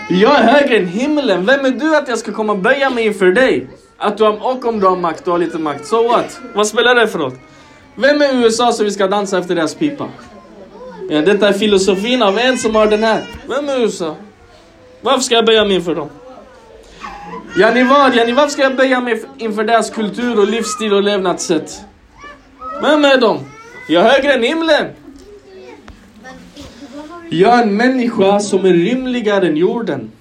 [0.10, 1.45] Jag är högre än himlen.
[1.45, 3.67] Vem är du att jag ska komma och böja mig inför dig?
[3.97, 5.86] Att du har, och om du har makt, du har lite makt.
[5.86, 6.39] So what?
[6.53, 7.32] Vad spelar det för roll?
[7.95, 10.08] Vem är USA så vi ska dansa efter deras pipa?
[11.10, 13.24] Ja, detta är filosofin av en som har den här.
[13.48, 14.15] Vem är USA?
[15.02, 16.10] Varför ska jag böja mig inför dem?
[17.58, 18.15] Ja, ni vad?
[18.15, 21.82] Ja, ni varför ska jag böja mig inför deras kultur och livsstil och levnadssätt?
[22.82, 23.39] Vem är de?
[23.89, 24.86] Jag är högre än himlen.
[27.30, 30.12] Jag är en människa som är rymligare än jorden.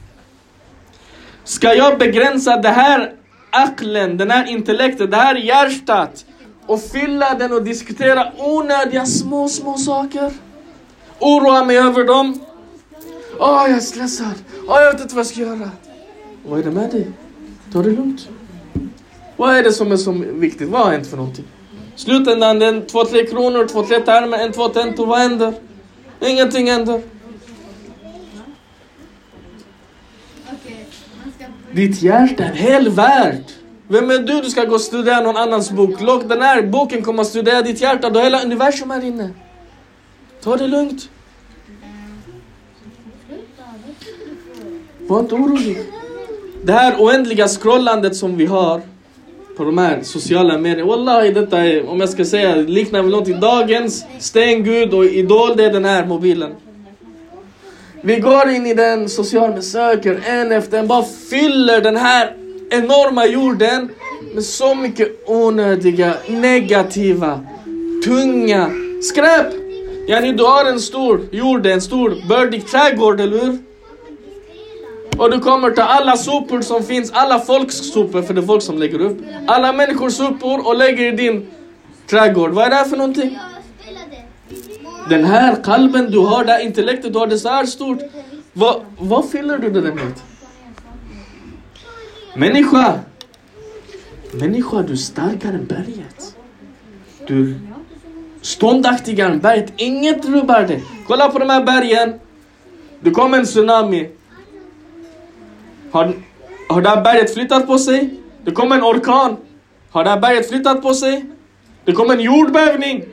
[1.45, 3.13] Ska jag begränsa det här
[3.51, 6.25] aklen, den här intellektet, det här hjärtat
[6.67, 10.33] och fylla den och diskutera onödiga små, små saker?
[11.19, 12.41] Oroa mig över dem?
[13.39, 14.35] Åh, jag är stressad.
[14.69, 15.71] Åh, jag vet inte vad jag ska göra.
[16.47, 17.11] Vad är det med dig?
[17.73, 18.29] Ta det lugnt.
[19.37, 20.69] Vad är det som är så viktigt?
[20.69, 21.45] Vad har hänt för någonting?
[21.97, 25.07] Slutändan, det är två, tre kronor, två, tre termer, en, två tentor.
[25.07, 25.55] Vad händer?
[26.21, 27.03] Ingenting händer.
[31.73, 33.45] Ditt hjärta är en hel värld.
[33.89, 34.41] Vem är du?
[34.41, 36.01] Du ska gå och studera någon annans bok.
[36.01, 38.11] Låt den här boken komma och studera ditt hjärta.
[38.11, 39.31] Du har hela universum här inne.
[40.47, 41.09] Ta det lugnt.
[44.99, 45.79] Var inte orolig.
[46.63, 48.81] Det här oändliga scrollandet som vi har
[49.57, 50.91] på de här sociala medierna.
[50.91, 53.41] Wallahi, detta är, om jag ska säga, liknar väl någonting.
[53.41, 56.55] Dagens stengud och idol, det är den här mobilen.
[58.01, 62.37] Vi går in i den sociala med söker en efter en, bara fyller den här
[62.71, 63.89] enorma jorden
[64.35, 67.41] med så mycket onödiga, negativa,
[68.05, 68.71] tunga
[69.03, 69.66] skräp.
[70.07, 73.59] Yani du har en stor jord, en stor bördig trädgård, eller hur?
[75.19, 78.63] Och du kommer ta alla sopor som finns, alla folks sopor, för det är folk
[78.63, 79.19] som lägger upp.
[79.47, 81.47] Alla människors sopor och lägger i din
[82.07, 82.51] trädgård.
[82.51, 83.39] Vad är det här för någonting?
[85.09, 87.99] Den här kalben du har, det här intellektet du har, det är så här stort.
[88.53, 90.13] Vad, vad fyller du det med?
[92.37, 93.01] Människa!
[94.33, 96.37] Människa, du är starkare än berget.
[97.27, 97.55] Du
[98.47, 99.73] ståndaktigare än berget.
[99.77, 100.85] Inget rubbar dig.
[101.07, 102.21] Kolla på de här bergen.
[103.01, 104.09] Det kom en tsunami.
[105.91, 106.13] Har,
[106.69, 108.15] har det här berget flyttat på sig?
[108.45, 109.37] Det kom en orkan.
[109.91, 111.25] Har det här berget flyttat på sig?
[111.85, 113.05] Det kom en jordbävning.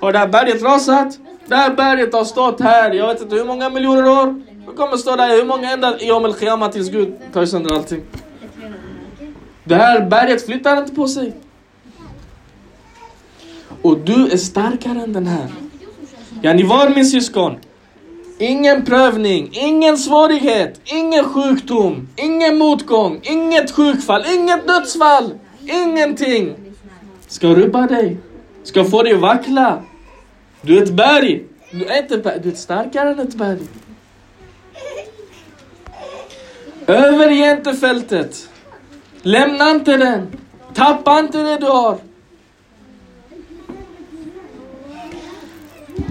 [0.00, 1.18] Har det här berget rasat?
[1.46, 4.42] Det här berget har stått här, jag vet inte hur många miljoner år.
[4.66, 8.02] Det kommer stå där hur många ända i al Khiyama tills Gud tar sönder allting.
[9.64, 11.32] Det här berget flyttar inte på sig.
[13.82, 15.46] Och du är starkare än den här.
[16.42, 17.56] Ja, ni var min syskon.
[18.38, 25.34] Ingen prövning, ingen svårighet, ingen sjukdom, ingen motgång, inget sjukfall, inget dödsfall,
[25.66, 26.54] ingenting
[27.28, 28.16] ska rubba dig,
[28.62, 29.82] ska få dig att vackla.
[30.62, 31.44] Du är ett berg.
[31.70, 33.60] Du är, inte, berg, du är starkare än ett berg.
[36.86, 38.48] Överge inte fältet.
[39.22, 40.26] Lämna inte den.
[40.74, 41.98] Tappa inte det du har.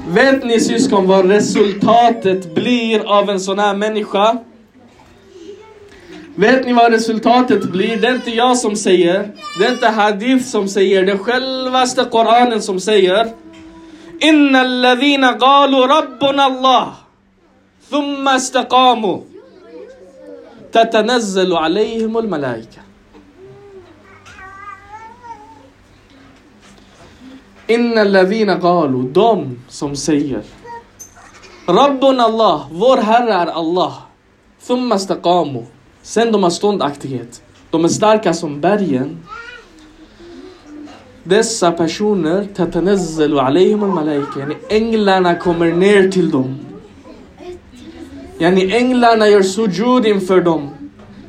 [0.09, 4.37] Vet ni syskon vad resultatet blir av en sån här människa?
[6.35, 7.97] Vet ni vad resultatet blir?
[7.97, 9.31] Det är inte jag som säger.
[9.59, 11.03] Det är inte hadith som säger.
[11.05, 13.33] Det är självaste Koranen som säger.
[14.19, 16.87] Inna alladhina qalu rabbuna Allah.
[17.89, 19.21] Thumma istaqamu.
[20.71, 22.86] Tatanazzalu alayhimul malaika.
[27.67, 30.41] Inna lavina galu, de som säger
[31.67, 33.93] Rabbun Allah, vår Herre är Allah.
[34.67, 35.65] Thumma staqamu.
[36.01, 37.41] Sen de har ståndaktighet.
[37.71, 39.17] De är starka som bergen.
[41.23, 44.39] Dessa personer, tatanazzalu alayhim al-malaika.
[44.39, 46.55] Yani änglarna kommer ner till dem.
[48.37, 50.69] Yani änglarna gör sujud inför dem.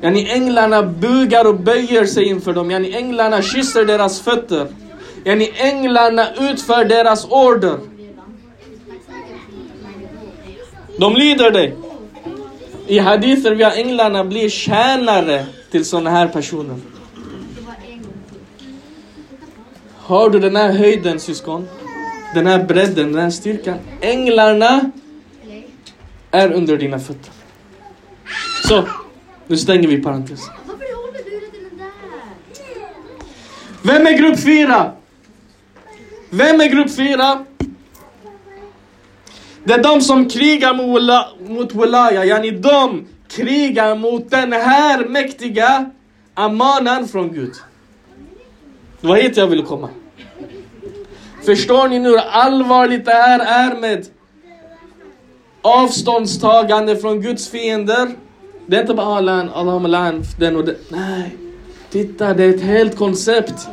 [0.00, 2.70] Yani änglarna bugar och böjer sig inför dem.
[2.70, 4.66] Yani änglarna kysser deras fötter.
[5.24, 7.78] Yani änglarna utför deras order.
[10.98, 11.76] De lyder dig.
[12.86, 16.76] I hadither via änglarna blir tjänare till sådana här personer.
[19.96, 21.68] Har du den här höjden syskon?
[22.34, 23.78] Den här bredden, den här styrkan.
[24.00, 24.90] Änglarna
[26.30, 27.32] är under dina fötter.
[28.68, 28.88] Så,
[29.46, 30.54] nu stänger vi parentesen.
[30.66, 31.90] Där?
[33.82, 34.92] Vem är grupp fyra?
[36.30, 37.44] Vem är grupp fyra?
[39.64, 41.28] Det är de som krigar mot, wala,
[41.72, 45.90] Walaya, yani de krigar mot den här mäktiga
[46.34, 47.52] amanan från Gud.
[49.00, 49.88] Det var hit jag ville komma.
[51.44, 54.06] Förstår ni nu hur allvarligt det här är med
[55.62, 58.08] avståndstagande från Guds fiender?
[58.66, 60.76] Det är inte bara Alan, Allah den och den.
[60.88, 61.36] Nej,
[61.90, 63.68] titta det är ett helt koncept.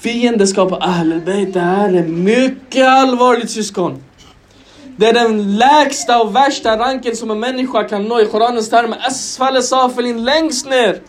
[0.00, 4.02] Fiendeskap och Ahlul Bayt, det här är mycket allvarligt syskon.
[4.96, 8.98] Det är den lägsta och värsta ranken som en människa kan nå i Koranens termer.
[9.06, 11.00] Asfale safelin, längst ner.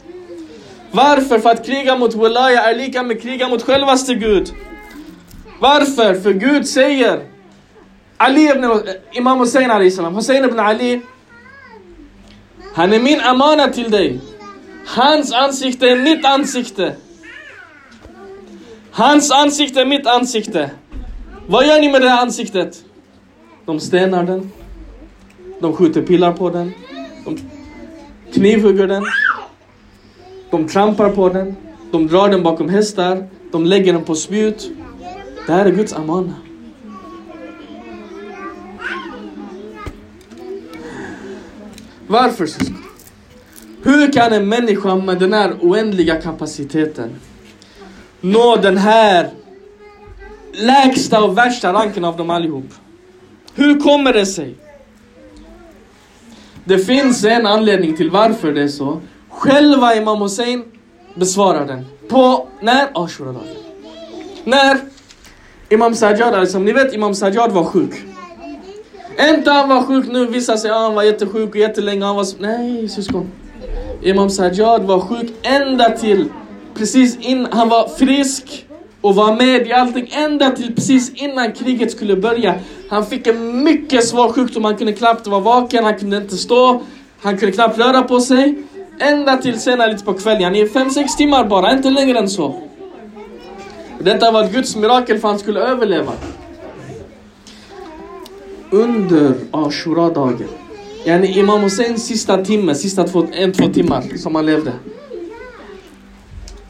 [0.91, 1.39] Varför?
[1.39, 4.51] För att kriga mot Walaya är lika med kriga mot självaste Gud.
[5.59, 6.13] Varför?
[6.13, 7.19] För Gud säger
[8.17, 11.01] Ali ibn, Imam Hussein Ali salam, Hussein ibn Ali.
[12.75, 14.19] Han är min amana till dig.
[14.85, 16.95] Hans ansikte är mitt ansikte.
[18.99, 20.71] Hans ansikte är mitt ansikte.
[21.47, 22.85] Vad gör ni med det här ansiktet?
[23.65, 24.51] De stenar den.
[25.61, 26.71] De skjuter pilar på den.
[27.25, 27.37] De
[28.33, 29.03] knivhugger den.
[30.51, 31.55] De trampar på den.
[31.91, 33.27] De drar den bakom hästar.
[33.51, 34.71] De lägger den på spjut.
[35.47, 36.33] Det här är Guds amana.
[42.07, 42.83] Varför syskon?
[43.83, 47.15] Hur kan en människa med den här oändliga kapaciteten
[48.21, 49.29] nå den här
[50.53, 52.73] lägsta och värsta ranken av dem allihop?
[53.55, 54.55] Hur kommer det sig?
[56.63, 59.01] Det finns en anledning till varför det är så.
[59.29, 60.63] Själva Imam Hussein
[61.15, 61.85] besvarar den.
[62.09, 62.87] På när?
[62.93, 63.55] Ah, Ashura-dagen.
[64.43, 64.77] När
[65.69, 67.93] Imam Sajjad, alltså, ni vet Imam Sajjad var sjuk.
[69.29, 72.05] Inte han var sjuk nu, vissa säger att ah, han var jättesjuk och jättelänge.
[72.05, 72.25] Han var...
[72.39, 73.31] Nej syskon.
[74.01, 76.29] Imam Sajjad var sjuk ända till
[76.79, 78.65] precis in, han var frisk
[79.01, 82.55] och var med i allting ända till precis innan kriget skulle börja.
[82.89, 86.81] Han fick en mycket svår sjukdom, han kunde knappt vara vaken, han kunde inte stå,
[87.21, 88.63] han kunde knappt röra på sig.
[88.99, 92.61] Ända till senare lite på kvällen, han är 5-6 timmar bara, inte längre än så.
[93.99, 96.11] Detta var ett Guds mirakel för han skulle överleva.
[98.71, 100.47] Under Ashura-dagen,
[101.05, 104.73] yani Imam Husseins sista timme, sista två, en, två timmar som han levde.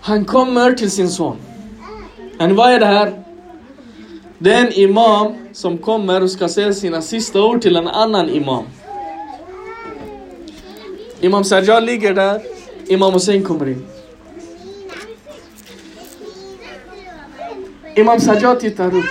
[0.09, 1.37] Han kommer till sin son.
[2.37, 3.23] Men vad är det här?
[4.37, 8.29] Det är en imam som kommer och ska säga sina sista ord till en annan
[8.29, 8.63] imam.
[11.19, 12.41] Imam Sajjad ligger där,
[12.87, 13.85] Imam Hussein kommer in.
[17.95, 19.05] Imam Sajjad tittar upp.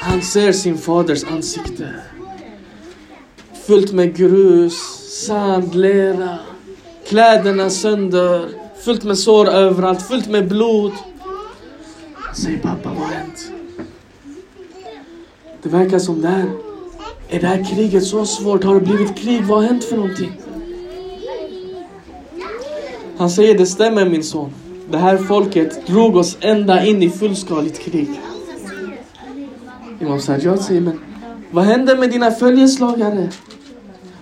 [0.00, 1.94] Han ser sin faders ansikte.
[3.66, 4.74] Fullt med grus,
[5.26, 6.38] sand, lera.
[7.08, 8.61] Kläderna sönder.
[8.84, 10.92] Fullt med sår överallt, fullt med blod.
[12.14, 13.52] Han säger pappa, vad har hänt?
[15.62, 16.50] Det verkar som det här.
[17.28, 18.64] Är det här kriget så svårt?
[18.64, 19.44] Har det blivit krig?
[19.44, 20.32] Vad har hänt för någonting?
[23.16, 24.52] Han säger, det stämmer min son.
[24.90, 28.20] Det här folket drog oss ända in i fullskaligt krig.
[30.00, 31.00] Imam Sajjad säger, men
[31.50, 33.28] vad hände med dina följeslagare?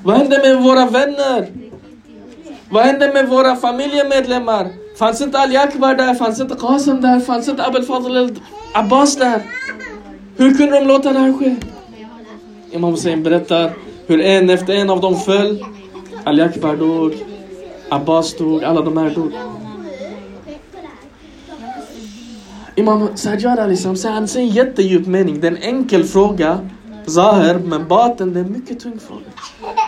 [0.03, 1.70] Vad hände med våra vänner?
[2.71, 4.69] Vad hände med våra familjemedlemmar?
[4.99, 6.15] Fanns inte Ali Akbar där?
[6.15, 7.21] Fanns inte Qasim där?
[7.21, 8.29] Fanns inte Abel Fadl
[8.75, 9.43] Abbas där?
[10.37, 11.57] Hur kunde de låta det här ske?
[12.71, 13.73] Imam Hussein berättar
[14.07, 15.65] hur en efter en av dem föll.
[16.25, 17.13] Ali Akbar dog.
[17.89, 18.65] Abbas dog.
[18.65, 19.33] Alla de här dog.
[22.77, 25.41] Imam Sajjad Ali Sam säger, han säger en jättedjup mening.
[25.41, 26.69] Det är en enkel fråga.
[27.07, 29.21] Zahir, men baten det är en mycket tung fråga.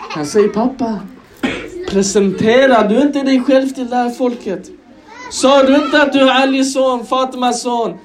[0.09, 0.99] Han säger pappa,
[1.93, 4.69] presenterar du inte dig själv till det här folket?
[5.31, 7.97] Sa du inte att du är Alis son, Fatimas son,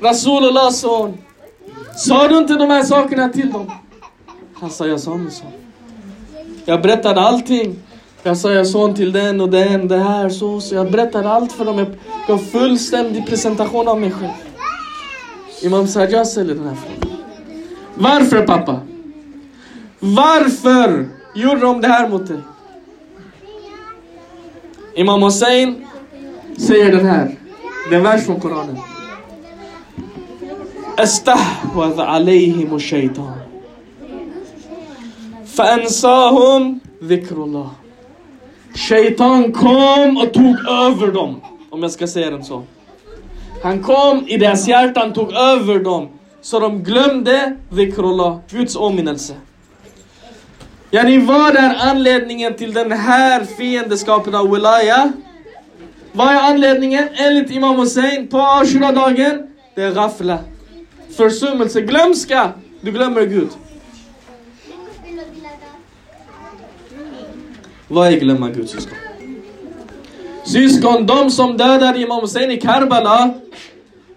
[0.00, 1.18] Rasulullahs son?
[1.96, 3.70] Sa du inte de här sakerna till dem?
[4.54, 5.50] Han sa, jag sa min son.
[6.64, 7.76] Jag berättade allting.
[8.22, 10.74] Jag sa, jag son till den och den, det här, så, så.
[10.74, 11.78] Jag berättade allt för dem.
[11.78, 11.88] Jag
[12.26, 14.30] gav fullständig presentation av mig själv.
[15.62, 17.18] Imam Sajjad ställer den här frågan.
[17.94, 18.80] Varför pappa?
[19.98, 22.38] Varför gjorde de det här mot dig?
[24.95, 25.85] Imam Hussein
[26.57, 27.35] säger den här.
[27.89, 28.77] Det är en vers från Koranen.
[30.99, 33.37] استحوذ عليهم الشيطان
[35.45, 37.69] فأنساهم ذكر الله
[38.75, 41.41] Shaitan kom och tog över dem.
[41.69, 42.63] Om jag ska säga den så.
[43.63, 46.07] Han kom i deras hjärtan, tog över dem.
[46.41, 49.33] Så de glömde dhikrullah, Guds åminnelse.
[50.94, 55.12] Yani vad är anledningen till den här fiendeskapen av wilaya?
[56.12, 57.08] Vad är anledningen?
[57.14, 59.42] Enligt Imam Hussein på Ashura-dagen,
[59.74, 60.38] det är ghafla.
[61.16, 62.52] Försummelse, glömska.
[62.80, 63.48] Du glömmer Gud.
[67.88, 68.96] Vad är glömma Gud syskon?
[70.44, 73.34] Syskon, de som dödade Imam Hussein i Karbala,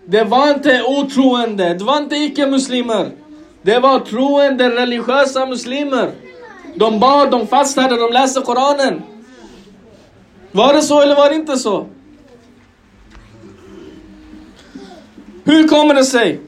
[0.05, 3.11] det var inte otroende, det var inte icke-muslimer.
[3.61, 6.11] Det var troende religiösa muslimer.
[6.75, 9.01] De bad, de fastade, de läste Koranen.
[10.51, 11.87] Var det så eller var det inte så?
[15.43, 16.39] Hur kommer det sig?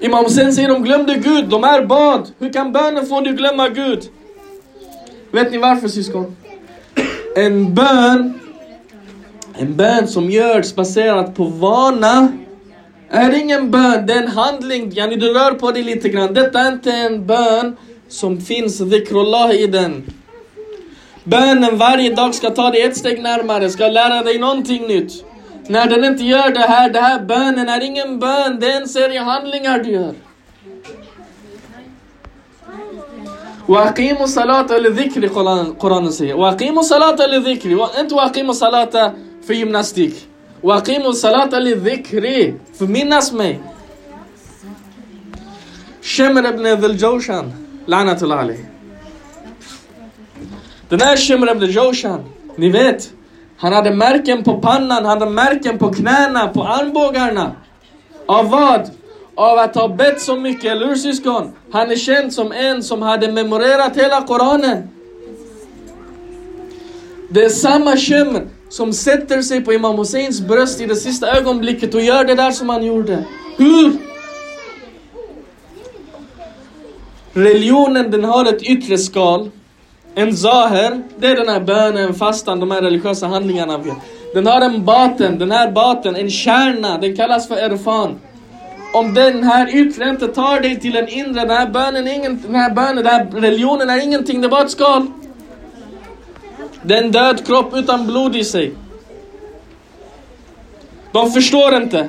[0.00, 2.30] Imam Hussein säger de glömde Gud, de är bad.
[2.38, 4.08] Hur kan bönen få dig glömma Gud?
[5.30, 6.36] Vet ni varför syskon?
[7.36, 8.40] En bön,
[9.54, 12.32] en bön som görs baserat på vana
[13.10, 14.92] är ingen bön, det är en handling.
[14.92, 16.34] Yani du rör på dig lite grann.
[16.34, 17.76] Detta är inte en bön
[18.09, 20.03] som finns dhikrullah i den.
[21.23, 25.25] Bönen varje dag ska ta dig ett steg närmare, ska lära dig någonting nytt.
[25.67, 28.87] När den inte gör det här, det här bönen är ingen bön, det är en
[28.87, 30.13] serie handlingar du gör.
[33.67, 36.35] واقيموا صلاة للذكر قرآن قرآن säger.
[36.35, 37.69] واقيموا صلاة للذكر
[37.99, 39.13] inte واقيموا صلاة
[39.47, 40.13] för gymnastik.
[40.63, 43.59] واقيموا صلاة للذكر för minnas mig.
[46.01, 47.53] Shemr ibn Dhul Jawshan,
[47.88, 48.54] la'natullah.
[50.88, 52.24] Den här Shemr ibn
[52.56, 53.10] ni vet,
[53.56, 57.52] han hade märken på pannan, han hade märken på knäna, på armbågarna.
[58.26, 58.90] Av vad?
[59.34, 61.52] Av att ha bett så mycket, eller hur syskon?
[61.72, 64.88] Han är känd som en som hade memorerat hela Koranen.
[67.30, 71.94] Det är samma Shemr som sätter sig på Imam Husseins bröst i det sista ögonblicket
[71.94, 73.24] och gör det där som han gjorde.
[73.56, 74.07] Hur?
[77.38, 79.50] Religionen den har ett yttre skal.
[80.14, 83.80] En zaher, det är den här bönen, fastan, de här religiösa handlingarna.
[84.34, 88.18] Den har en baten, den här baten, en kärna, den kallas för erfan.
[88.94, 92.54] Om den här yttre inte tar dig till den inre, den här bönen, ingen, den
[92.54, 95.06] här bönen, den här religionen är ingenting, det är bara ett skal.
[96.82, 98.72] Det är en död kropp utan blod i sig.
[101.12, 102.08] De förstår inte.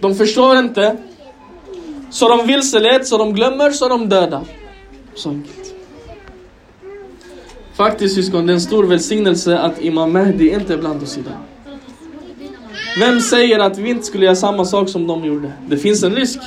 [0.00, 0.96] De förstår inte.
[2.10, 4.42] Så de vilseleds, så de glömmer, så de dödar.
[5.14, 5.74] Så enkelt.
[7.76, 11.32] Faktiskt syskon, det är en stor välsignelse att Imam Mahdi inte är bland oss idag.
[12.98, 15.52] Vem säger att vi inte skulle göra samma sak som de gjorde?
[15.68, 16.38] Det finns en risk.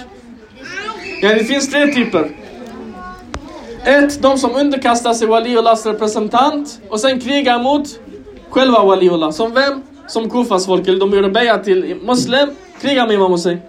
[1.22, 2.32] Ja, det finns tre typer.
[3.84, 7.99] Ett, de som underkastar sig Waliullahs representant och sen krigar mot
[8.49, 9.32] själva Waliullah.
[9.32, 9.82] Som vem?
[10.07, 12.49] Som Kufas folk, eller de gjorde beja till muslim,
[12.82, 13.60] krigar med Imam Hussein.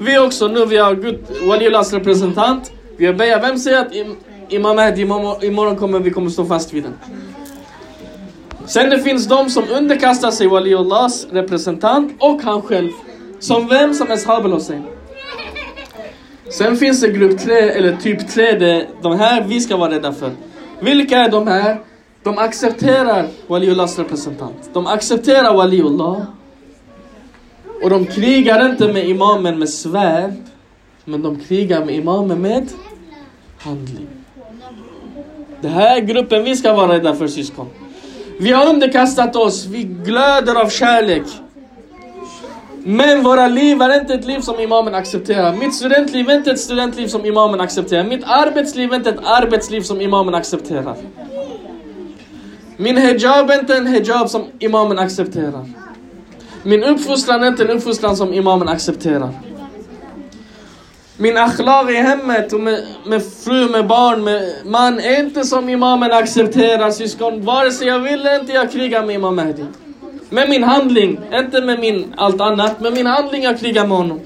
[0.00, 1.18] Vi också nu, vi har Gud,
[1.48, 2.72] Waliullahs representant.
[2.96, 3.40] Vi har Beja.
[3.40, 4.16] Vem säger att im,
[4.48, 6.94] Imam Mahdi imorgon, kommer vi kommer stå fast vid den?
[8.66, 12.90] Sen det finns de som underkastar sig Waliullahs representant och han själv.
[13.38, 13.94] Som vem?
[13.94, 14.84] Som Ashab Hussein.
[16.50, 20.12] Sen finns det grupp tre, eller typ tre, det, de här vi ska vara rädda
[20.12, 20.30] för.
[20.80, 21.80] Vilka är de här?
[22.22, 24.70] De accepterar Waliullahs representant.
[24.72, 26.22] De accepterar Waliullah.
[27.82, 30.34] Och de krigar inte med imamen med svärd.
[31.04, 32.68] Men de krigar med imamen med
[33.58, 34.06] handling.
[35.60, 37.66] Det här är gruppen vi ska vara rädda för syskon.
[38.40, 41.22] Vi har underkastat oss, vi glöder av kärlek.
[42.84, 45.56] Men våra liv är inte ett liv som imamen accepterar.
[45.56, 48.04] Mitt studentliv är inte ett studentliv som imamen accepterar.
[48.04, 50.96] Mitt arbetsliv är inte ett arbetsliv som imamen accepterar.
[52.76, 55.66] Min hijab är inte en hijab som imamen accepterar.
[56.62, 59.30] Min uppfostran är inte en uppfostran som imamen accepterar.
[61.16, 65.68] Min akhlaq i hemmet och med, med fru, med barn, med man är inte som
[65.68, 67.44] imamen accepterar syskon.
[67.44, 69.64] Vare sig jag vill eller inte jag krigar med Imam Mahdi.
[70.30, 72.80] Med min handling, inte med min allt annat.
[72.80, 74.20] Med min handling jag krigar med honom.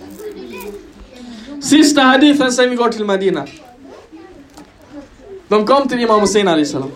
[1.62, 3.46] Sista hadithen sen vi går till Medina.
[5.48, 6.90] De kom till Imam Hussein Ali salam.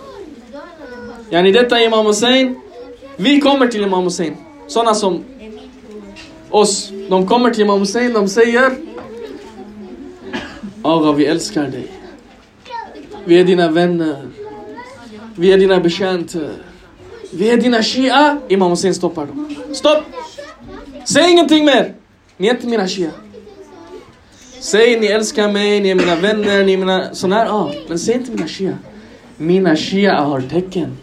[1.31, 2.61] Yani detta är Imam Hussein.
[3.17, 4.37] Vi kommer till Imam Hussein.
[4.67, 5.25] Sådana som
[6.51, 6.93] oss.
[7.11, 8.77] De kommer till Imam Hussein, de säger
[10.83, 11.87] Aga, vi älskar dig.
[13.25, 14.29] Vi är dina vänner.
[15.37, 16.53] Vi är dina betjänter.
[17.33, 18.39] Vi är dina shia.
[18.49, 19.57] Imam Hussein stoppar dem.
[19.73, 20.05] Stopp!
[21.05, 21.95] Säg ingenting mer!
[22.37, 23.11] Ni är inte mina shia.
[24.61, 27.15] Säg ni älskar mig, ni är mina vänner, ni är mina...
[27.15, 27.73] Sån här, ja.
[27.89, 28.79] Men säg inte mina shia.
[29.37, 30.97] Mina shia har tecken.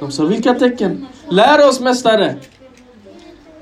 [0.00, 1.06] De sa, vilka tecken?
[1.28, 2.34] Lär oss mästare!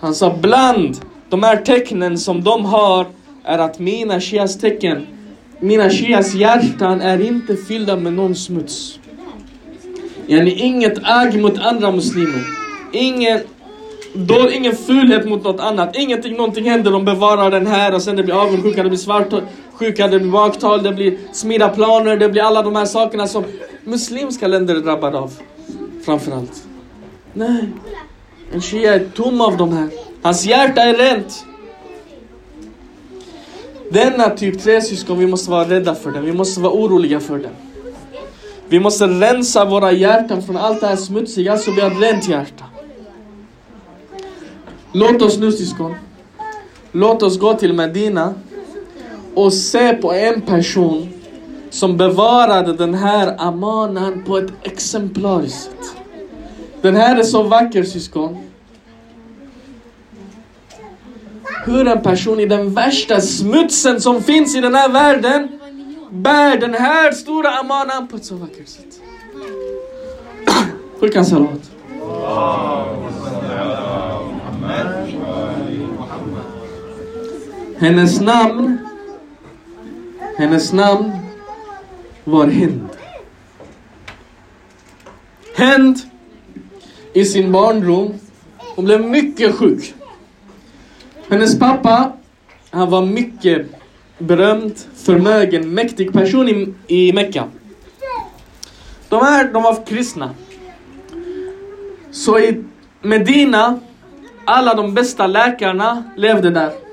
[0.00, 0.96] Han sa, bland
[1.28, 3.06] de här tecknen som de har
[3.44, 5.06] är att mina shias tecken,
[5.60, 8.98] mina shias hjärtan är inte fyllda med någon smuts.
[10.26, 12.42] Yani inget agg mot andra muslimer.
[12.92, 13.40] Ingen,
[14.14, 15.96] då, ingen fulhet mot något annat.
[15.96, 20.08] Ingenting, någonting händer, de bevarar den här och sen det blir avundsjuka, det blir svartsjuka,
[20.08, 23.44] det blir baktal, det blir smida planer, det blir alla de här sakerna som
[23.84, 25.32] muslimska länder är drabbade av.
[26.04, 26.62] Framförallt.
[27.32, 27.68] Nej.
[28.52, 29.90] En shia är tom av de här.
[30.22, 31.44] Hans hjärta är rent.
[33.90, 36.24] Denna typ 3 syskon, vi måste vara rädda för den.
[36.24, 37.52] Vi måste vara oroliga för den.
[38.68, 42.28] Vi måste rensa våra hjärtan från allt det här smutsiga så vi har ett rent
[42.28, 42.64] hjärta.
[44.92, 45.94] Låt oss nu syskon,
[46.92, 48.34] låt oss gå till Medina
[49.34, 51.08] och se på en person
[51.70, 55.96] som bevarade den här amanan på ett exemplariskt sätt.
[56.82, 58.38] Den här är så vacker syskon.
[61.64, 65.48] Hur en person i den värsta smutsen som finns i den här världen
[66.10, 69.00] bär den här stora amanan på ett så vackert sätt.
[71.00, 71.70] Skicka en salat.
[77.78, 78.78] Hennes namn
[80.38, 81.27] Hennes namn
[82.30, 82.88] var Hind.
[85.56, 85.98] Hind
[87.12, 88.14] i sin barndom,
[88.76, 89.94] hon blev mycket sjuk.
[91.28, 92.12] Hennes pappa,
[92.70, 93.66] han var mycket
[94.18, 97.44] berömd, förmögen, mäktig person i, i Mecka.
[99.08, 100.30] De här, de var kristna.
[102.10, 102.64] Så i
[103.02, 103.80] Medina,
[104.44, 106.87] alla de bästa läkarna levde där.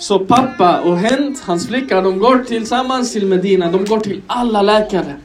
[0.00, 3.70] Så pappa och Hent, hans flicka, de går tillsammans till Medina.
[3.70, 5.16] De går till alla läkare.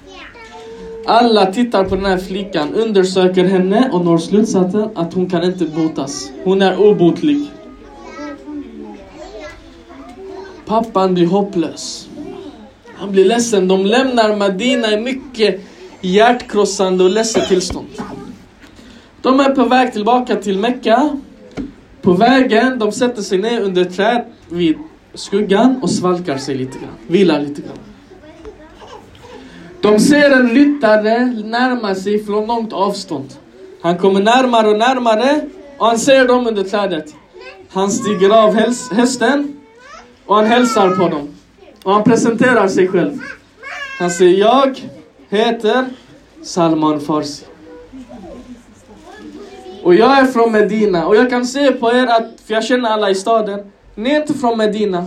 [1.06, 5.66] Alla tittar på den här flickan, undersöker henne och når slutsatsen att hon kan inte
[5.66, 6.32] botas.
[6.44, 7.52] Hon är obotlig.
[10.66, 12.08] Pappan blir hopplös.
[12.96, 13.68] Han blir ledsen.
[13.68, 15.62] De lämnar Medina i mycket
[16.02, 17.88] hjärtkrossande och ledset tillstånd.
[19.22, 21.20] De är på väg tillbaka till Mecka.
[22.06, 24.78] På vägen, de sätter sig ner under ett träd vid
[25.14, 26.96] skuggan och svalkar sig lite grann.
[27.08, 27.80] Vilar lite grann.
[29.82, 33.34] De ser en ryttare närma sig från långt avstånd.
[33.82, 35.42] Han kommer närmare och närmare
[35.78, 37.16] och han ser dem under trädet.
[37.70, 38.56] Han stiger av
[38.92, 39.58] hästen
[40.26, 41.30] och han hälsar på dem.
[41.84, 43.20] Och han presenterar sig själv.
[44.00, 44.80] Han säger jag
[45.30, 45.86] heter
[46.44, 47.46] Salman Farsi.
[49.86, 52.90] Och jag är från Medina och jag kan se på er att, för jag känner
[52.90, 53.60] alla i staden,
[53.96, 55.06] ni är inte från Medina.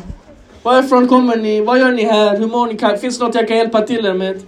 [0.62, 1.60] Varifrån kommer ni?
[1.60, 2.38] Vad gör ni här?
[2.38, 2.76] Hur mår ni?
[2.76, 4.42] Kan- Finns det något jag kan hjälpa till er med?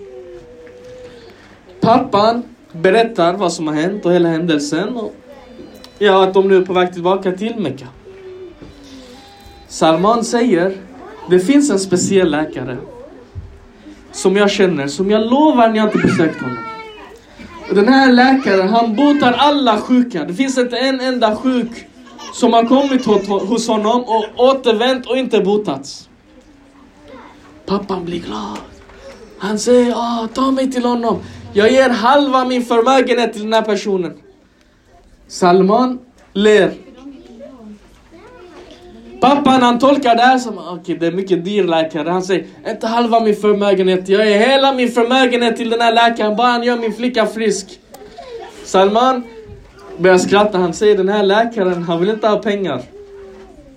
[1.81, 4.97] Pappan berättar vad som har hänt och hela händelsen.
[4.97, 5.15] Och
[5.99, 7.87] ja, att de nu är på väg tillbaka till Mecka.
[9.69, 10.77] Salman säger,
[11.31, 12.77] det finns en speciell läkare
[14.13, 16.59] som jag känner, som jag lovar ni har inte besökt honom.
[17.75, 20.25] Den här läkaren, han botar alla sjuka.
[20.25, 21.87] Det finns inte en enda sjuk
[22.35, 23.05] som har kommit
[23.49, 26.09] hos- honom och återvänt och inte botats.
[27.67, 28.59] Pappan blir glad.
[29.39, 31.19] Han säger, Åh, ta mig till honom.
[31.53, 34.13] Jag ger halva min förmögenhet till den här personen.
[35.29, 35.99] Salman
[36.33, 36.75] ler.
[39.21, 42.09] Pappan han tolkar det här som, okej det är mycket dyr läkare.
[42.09, 46.37] Han säger, inte halva min förmögenhet, jag ger hela min förmögenhet till den här läkaren,
[46.37, 47.81] bara han gör min flicka frisk.
[48.65, 49.23] Salman
[49.99, 52.83] börjar skratta, han säger den här läkaren, han vill inte ha pengar.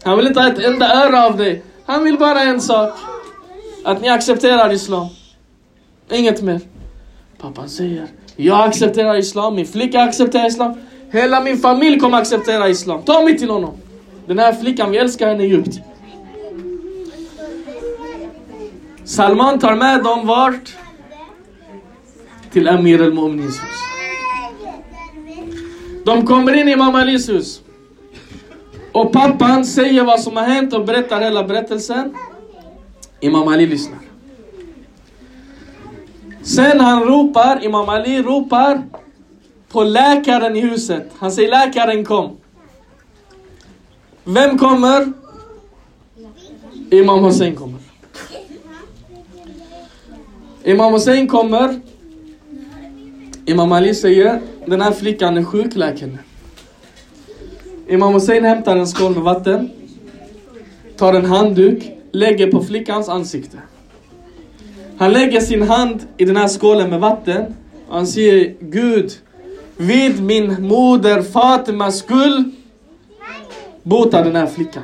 [0.03, 1.63] Han vill inte ha ett enda öre av dig.
[1.85, 2.93] Han vill bara en sak.
[3.83, 5.07] Att ni accepterar Islam.
[6.11, 6.59] Inget mer.
[7.41, 10.73] Pappan säger, jag accepterar Islam, min flicka accepterar Islam.
[11.11, 13.01] Hela min familj kommer acceptera Islam.
[13.01, 13.73] Ta mig till honom.
[14.27, 15.79] Den här flickan, vi älskar henne djupt.
[19.03, 20.75] Salman tar med dem vart?
[22.51, 23.79] Till Amir al-Mu'minins hus.
[26.05, 27.61] De kommer in i Imam Alis hus.
[28.91, 32.13] Och pappan säger vad som har hänt och berättar hela berättelsen.
[33.19, 33.99] Imam Ali lyssnar.
[36.41, 38.81] Sen han ropar, Imam Ali ropar
[39.69, 41.11] på läkaren i huset.
[41.19, 42.37] Han säger läkaren kom.
[44.25, 45.13] Vem kommer?
[46.89, 47.79] Imam Hussein kommer.
[50.63, 51.79] Imam Hussein kommer.
[53.45, 56.17] Imam Ali säger, den här flickan är sjuk, läk henne.
[57.87, 59.69] Imam Hussein hämtar en skål med vatten,
[60.97, 63.57] tar en handduk, lägger på flickans ansikte.
[64.97, 67.55] Han lägger sin hand i den här skålen med vatten
[67.87, 69.11] och han säger Gud,
[69.77, 72.51] vid min moder Fatimas skull
[73.83, 74.83] bota den här flickan.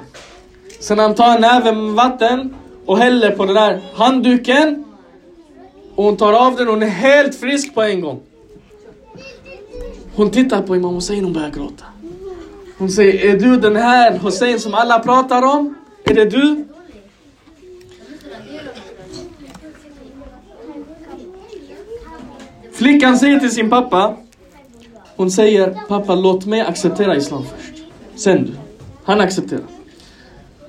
[0.79, 4.85] Sen han tar en näve med vatten och häller på den där handduken.
[5.95, 8.19] Och hon tar av den och hon är helt frisk på en gång.
[10.15, 11.85] Hon tittar på Imam Hussein och börjar gråta.
[12.77, 15.75] Hon säger, är du den här Hussein som alla pratar om?
[16.03, 16.65] Är det du?
[22.73, 24.15] Flickan säger till sin pappa,
[25.15, 27.83] hon säger, pappa låt mig acceptera Islam först.
[28.15, 28.68] Sen du.
[29.09, 29.63] Han accepterar.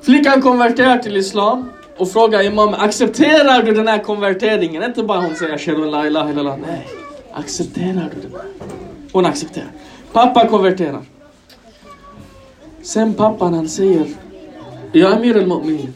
[0.02, 4.82] Flickan konverterar till Islam och frågar Imam, accepterar du den här konverteringen?
[4.82, 6.56] Inte bara hon säger Ashhadu la ilaha illallah.
[6.66, 6.88] Nej,
[7.32, 8.40] accepterar du den?
[9.12, 9.68] Hon accepterar.
[10.12, 11.02] Pappa konverterar.
[12.82, 14.06] Sen pappan han säger,
[14.92, 15.92] Ja Amir al-Mu'minin.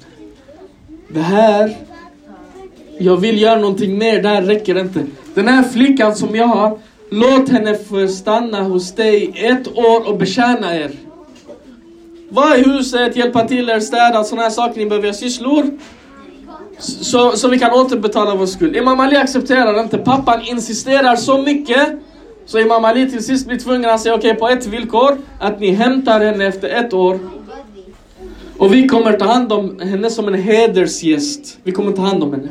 [1.08, 1.76] Det här,
[2.98, 5.06] jag vill göra någonting mer, det här räcker inte.
[5.34, 6.78] Den här flickan som jag har,
[7.10, 10.90] låt henne få stanna hos dig ett år och betjäna er.
[12.34, 15.64] Vara i huset, hjälpa till er, städa, sådana här saker ni behöver göra sysslor.
[16.78, 18.76] Så, så vi kan återbetala vår skuld.
[18.76, 19.98] Imam Ali accepterar inte.
[19.98, 21.88] Pappan insisterar så mycket.
[22.46, 25.18] Så Imam Ali till sist blir tvungen att säga okej okay, på ett villkor.
[25.40, 27.18] Att ni hämtar henne efter ett år.
[28.58, 31.58] Och vi kommer ta hand om henne som en hedersgäst.
[31.62, 32.48] Vi kommer ta hand om henne.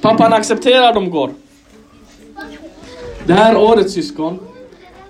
[0.00, 1.30] Pappan accepterar, de går.
[3.26, 4.38] Det här året syskon.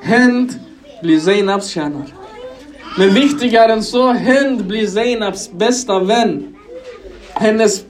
[0.00, 0.60] Händ
[1.05, 2.07] blir Zainabs tjänare.
[2.98, 6.55] Men viktigare än så, Händ blir Zainabs bästa vän.
[7.32, 7.84] Hennes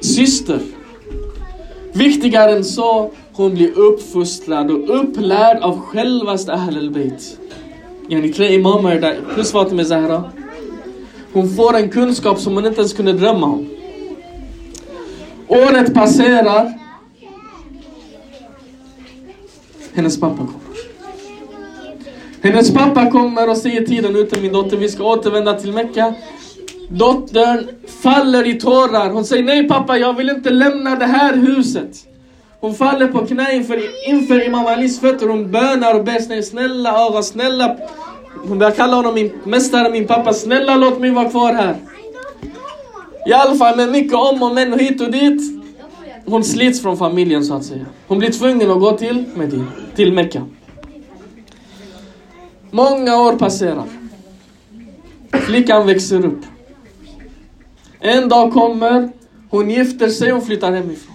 [0.00, 0.60] syster.
[1.92, 7.38] Viktigare än så, hon blir uppfostrad och upplärd av självaste Ahl al-Bayt.
[8.08, 10.24] Yani tre imamer där, plus Fatima Zahra.
[11.32, 13.68] Hon får en kunskap som hon inte ens kunde drömma om.
[15.48, 16.72] Året passerar.
[19.94, 20.63] Hennes pappa kommer.
[22.44, 26.14] Hennes pappa kommer och säger tiden ute min dotter, vi ska återvända till Mecka.
[26.88, 27.68] Dottern
[28.02, 29.10] faller i tårar.
[29.10, 31.90] Hon säger nej pappa, jag vill inte lämna det här huset.
[32.60, 35.28] Hon faller på knä inför, inför Imam Alis fötter.
[35.28, 37.76] Hon bönar och ber snälla, snälla aga, snälla.
[38.48, 40.32] Hon börjar kalla honom min mästare, min pappa.
[40.32, 41.76] Snälla låt mig vara kvar här.
[43.26, 45.40] I alla fall med mycket om och men och hit och dit.
[46.26, 47.86] Hon slits från familjen så att säga.
[48.06, 49.66] Hon blir tvungen att gå till Medina,
[49.96, 50.42] till Mecka.
[52.74, 53.84] Många år passerar.
[55.32, 56.40] Flickan växer upp.
[58.00, 59.10] En dag kommer,
[59.50, 61.14] hon gifter sig och flyttar hemifrån.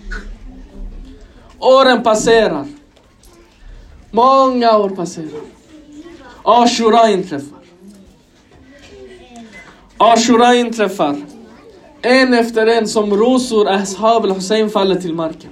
[1.59, 2.65] Åren passerar.
[4.11, 5.41] Många år passerar.
[6.43, 7.59] Ashura inträffar.
[9.97, 11.21] Ashura inträffar.
[12.01, 15.51] En efter en som rosor Ashab al-Hussein faller till marken.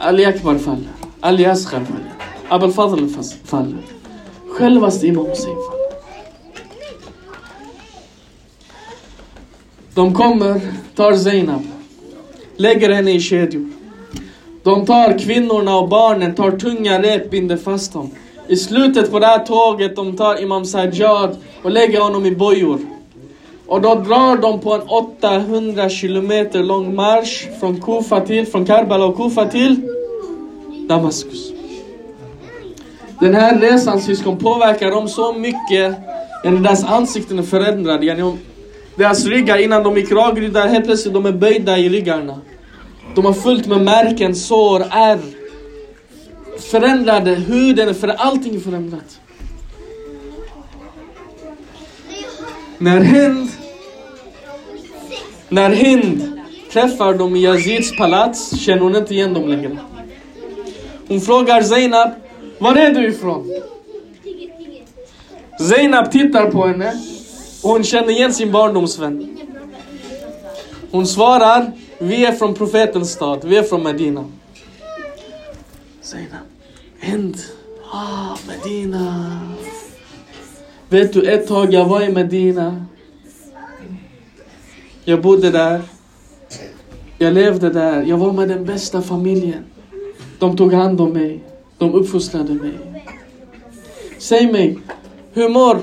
[0.00, 0.90] Ali Akbar faller.
[1.20, 2.12] Ali Asghar faller.
[2.48, 3.06] Abul Fadl
[3.44, 4.01] faller.
[4.52, 5.82] Självaste Imam Hussein faller.
[9.94, 10.60] De kommer,
[10.96, 11.62] tar Zeinab,
[12.56, 13.70] lägger henne i kedjor.
[14.62, 18.10] De tar kvinnorna och barnen, tar tunga rep, binder fast dem.
[18.48, 22.78] I slutet på det här tåget, de tar Imam Sajjad och lägger honom i bojor.
[23.66, 29.04] Och då drar de på en 800 kilometer lång marsch från Kufa till, från Karbala
[29.04, 29.80] och Kufa till
[30.88, 31.61] Damaskus.
[33.22, 35.96] Den här resan syskon påverkar dem så mycket,
[36.42, 38.06] deras ansikten är förändrade.
[38.06, 38.36] Yani
[38.96, 42.40] deras ryggar innan de gick rakryggade, helt plötsligt de är böjda i ryggarna.
[43.14, 45.18] De har fullt med märken, sår, ärr.
[46.58, 49.20] Förändrade, huden för allting är förändrat.
[52.78, 53.48] När Hind
[55.48, 56.40] När Hind
[56.72, 59.78] träffar dem i Yazids palats känner hon inte igen dem längre.
[61.08, 62.10] Hon frågar Zainab,
[62.62, 63.50] var är du ifrån?
[65.60, 66.92] Zeinab tittar på henne
[67.62, 69.38] och hon känner igen sin barndomsvän.
[70.90, 74.24] Hon svarar, vi är från profetens stad, vi är från Medina.
[76.00, 76.46] Zainab,
[76.98, 77.36] Hind,
[77.92, 79.40] ah Medina.
[80.88, 82.86] Vet du, ett tag jag var i Medina.
[85.04, 85.82] Jag bodde där.
[87.18, 88.02] Jag levde där.
[88.02, 89.64] Jag var med den bästa familjen.
[90.38, 91.40] De tog hand om mig.
[91.82, 92.78] De uppfostrade mig.
[94.18, 94.78] Säg mig,
[95.32, 95.80] hur mår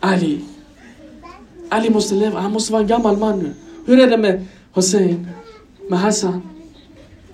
[0.00, 0.40] Ali?
[1.68, 2.40] Ali måste leva.
[2.40, 3.54] Han måste vara en gammal man nu.
[3.86, 5.28] Hur är det med Hussein?
[5.90, 6.42] Med Hassan?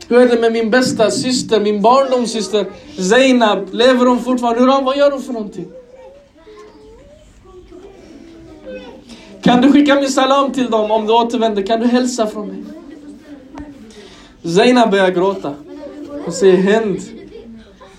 [0.09, 2.67] Hur är det med min bästa syster, min barndomssyster
[2.99, 3.69] Zainab?
[3.73, 4.61] Lever hon fortfarande?
[4.61, 5.69] Hur, vad gör hon för någonting?
[9.43, 11.63] Kan du skicka min salam till dem om du återvänder?
[11.63, 12.65] Kan du hälsa från mig?
[14.55, 15.55] Zainab börjar gråta.
[16.25, 17.24] Hon säger händ!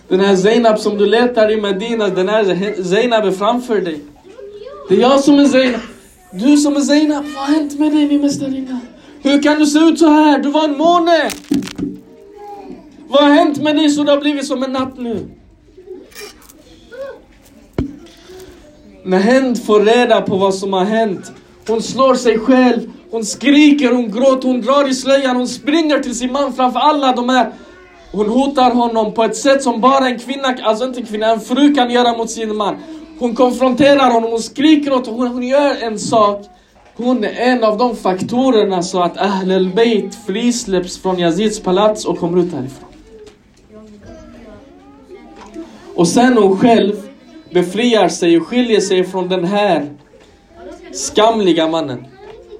[0.07, 4.01] Den här Zainab som du letar i Medina, den här Zainab är framför dig.
[4.89, 5.81] Det är jag som är Zainab.
[6.31, 8.79] Du som är Zainab, vad har hänt med dig min mästarinna?
[9.21, 10.39] Hur kan du se ut så här?
[10.39, 11.29] Du var en måne!
[13.07, 15.27] Vad har hänt med dig så du har blivit som en natt nu?
[19.03, 21.31] När Hind får reda på vad som har hänt,
[21.67, 26.15] hon slår sig själv, hon skriker, hon gråter, hon drar i slöjan, hon springer till
[26.15, 27.51] sin man framför alla de här.
[28.15, 31.39] Hon hotar honom på ett sätt som bara en kvinna, alltså inte en kvinna, en
[31.39, 32.75] fru kan göra mot sin man.
[33.19, 36.45] Hon konfronterar honom, hon skriker åt honom, hon gör en sak.
[36.97, 42.19] Hon är en av de faktorerna så att Ahl al-Bayt frisläpps från Yazids palats och
[42.19, 42.89] kommer ut härifrån.
[45.95, 46.93] Och sen hon själv
[47.51, 49.89] befriar sig och skiljer sig från den här
[50.93, 52.05] skamliga mannen.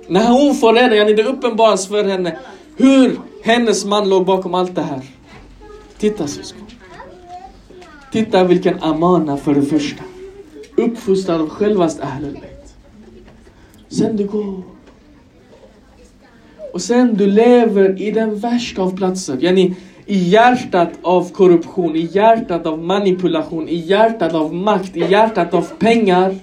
[0.08, 2.38] När hon får reda, yani det uppenbaras för henne
[2.78, 5.02] hur hennes man låg bakom allt det här.
[6.06, 6.68] Titta syskon.
[8.12, 10.04] Titta vilken amana för det första.
[10.76, 12.40] Uppfostrad av självaste Ahlul
[13.88, 14.62] Sen du går.
[16.74, 19.38] Och sen du lever i den värsta av platser.
[19.42, 19.76] Yani
[20.06, 25.62] i hjärtat av korruption, i hjärtat av manipulation, i hjärtat av makt, i hjärtat av
[25.80, 26.36] pengar.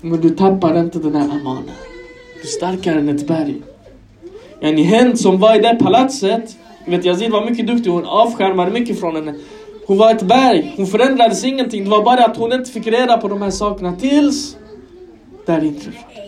[0.00, 1.74] Men du tappar inte den här amanen.
[2.34, 3.62] Du är starkare än ett berg.
[4.60, 6.56] Yani hen som var i det palatset,
[6.90, 9.34] vet Yazid var mycket duktig, hon avskärmade mycket från henne.
[9.86, 11.84] Hon var ett berg, hon förändrades ingenting.
[11.84, 14.56] Det var bara att hon inte fick reda på de här sakerna tills
[15.46, 16.18] där inträffade.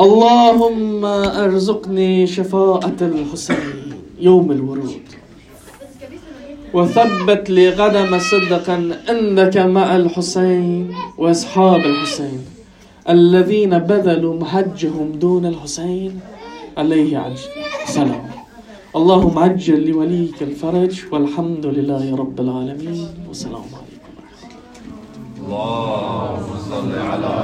[0.00, 1.04] اللهم
[1.44, 5.06] ارزقني شفاعة الحسين يوم الورود
[6.74, 12.40] وثبت لي قدم صدقا عندك مع الحسين واصحاب الحسين
[13.08, 16.20] الذين بذلوا محجهم دون الحسين
[16.76, 18.30] عليه عجل سلام.
[18.96, 23.08] اللهم عجل لوليك الفرج والحمد لله رب العالمين.
[23.28, 24.12] والسلام عليكم
[25.42, 27.34] اللهم صل على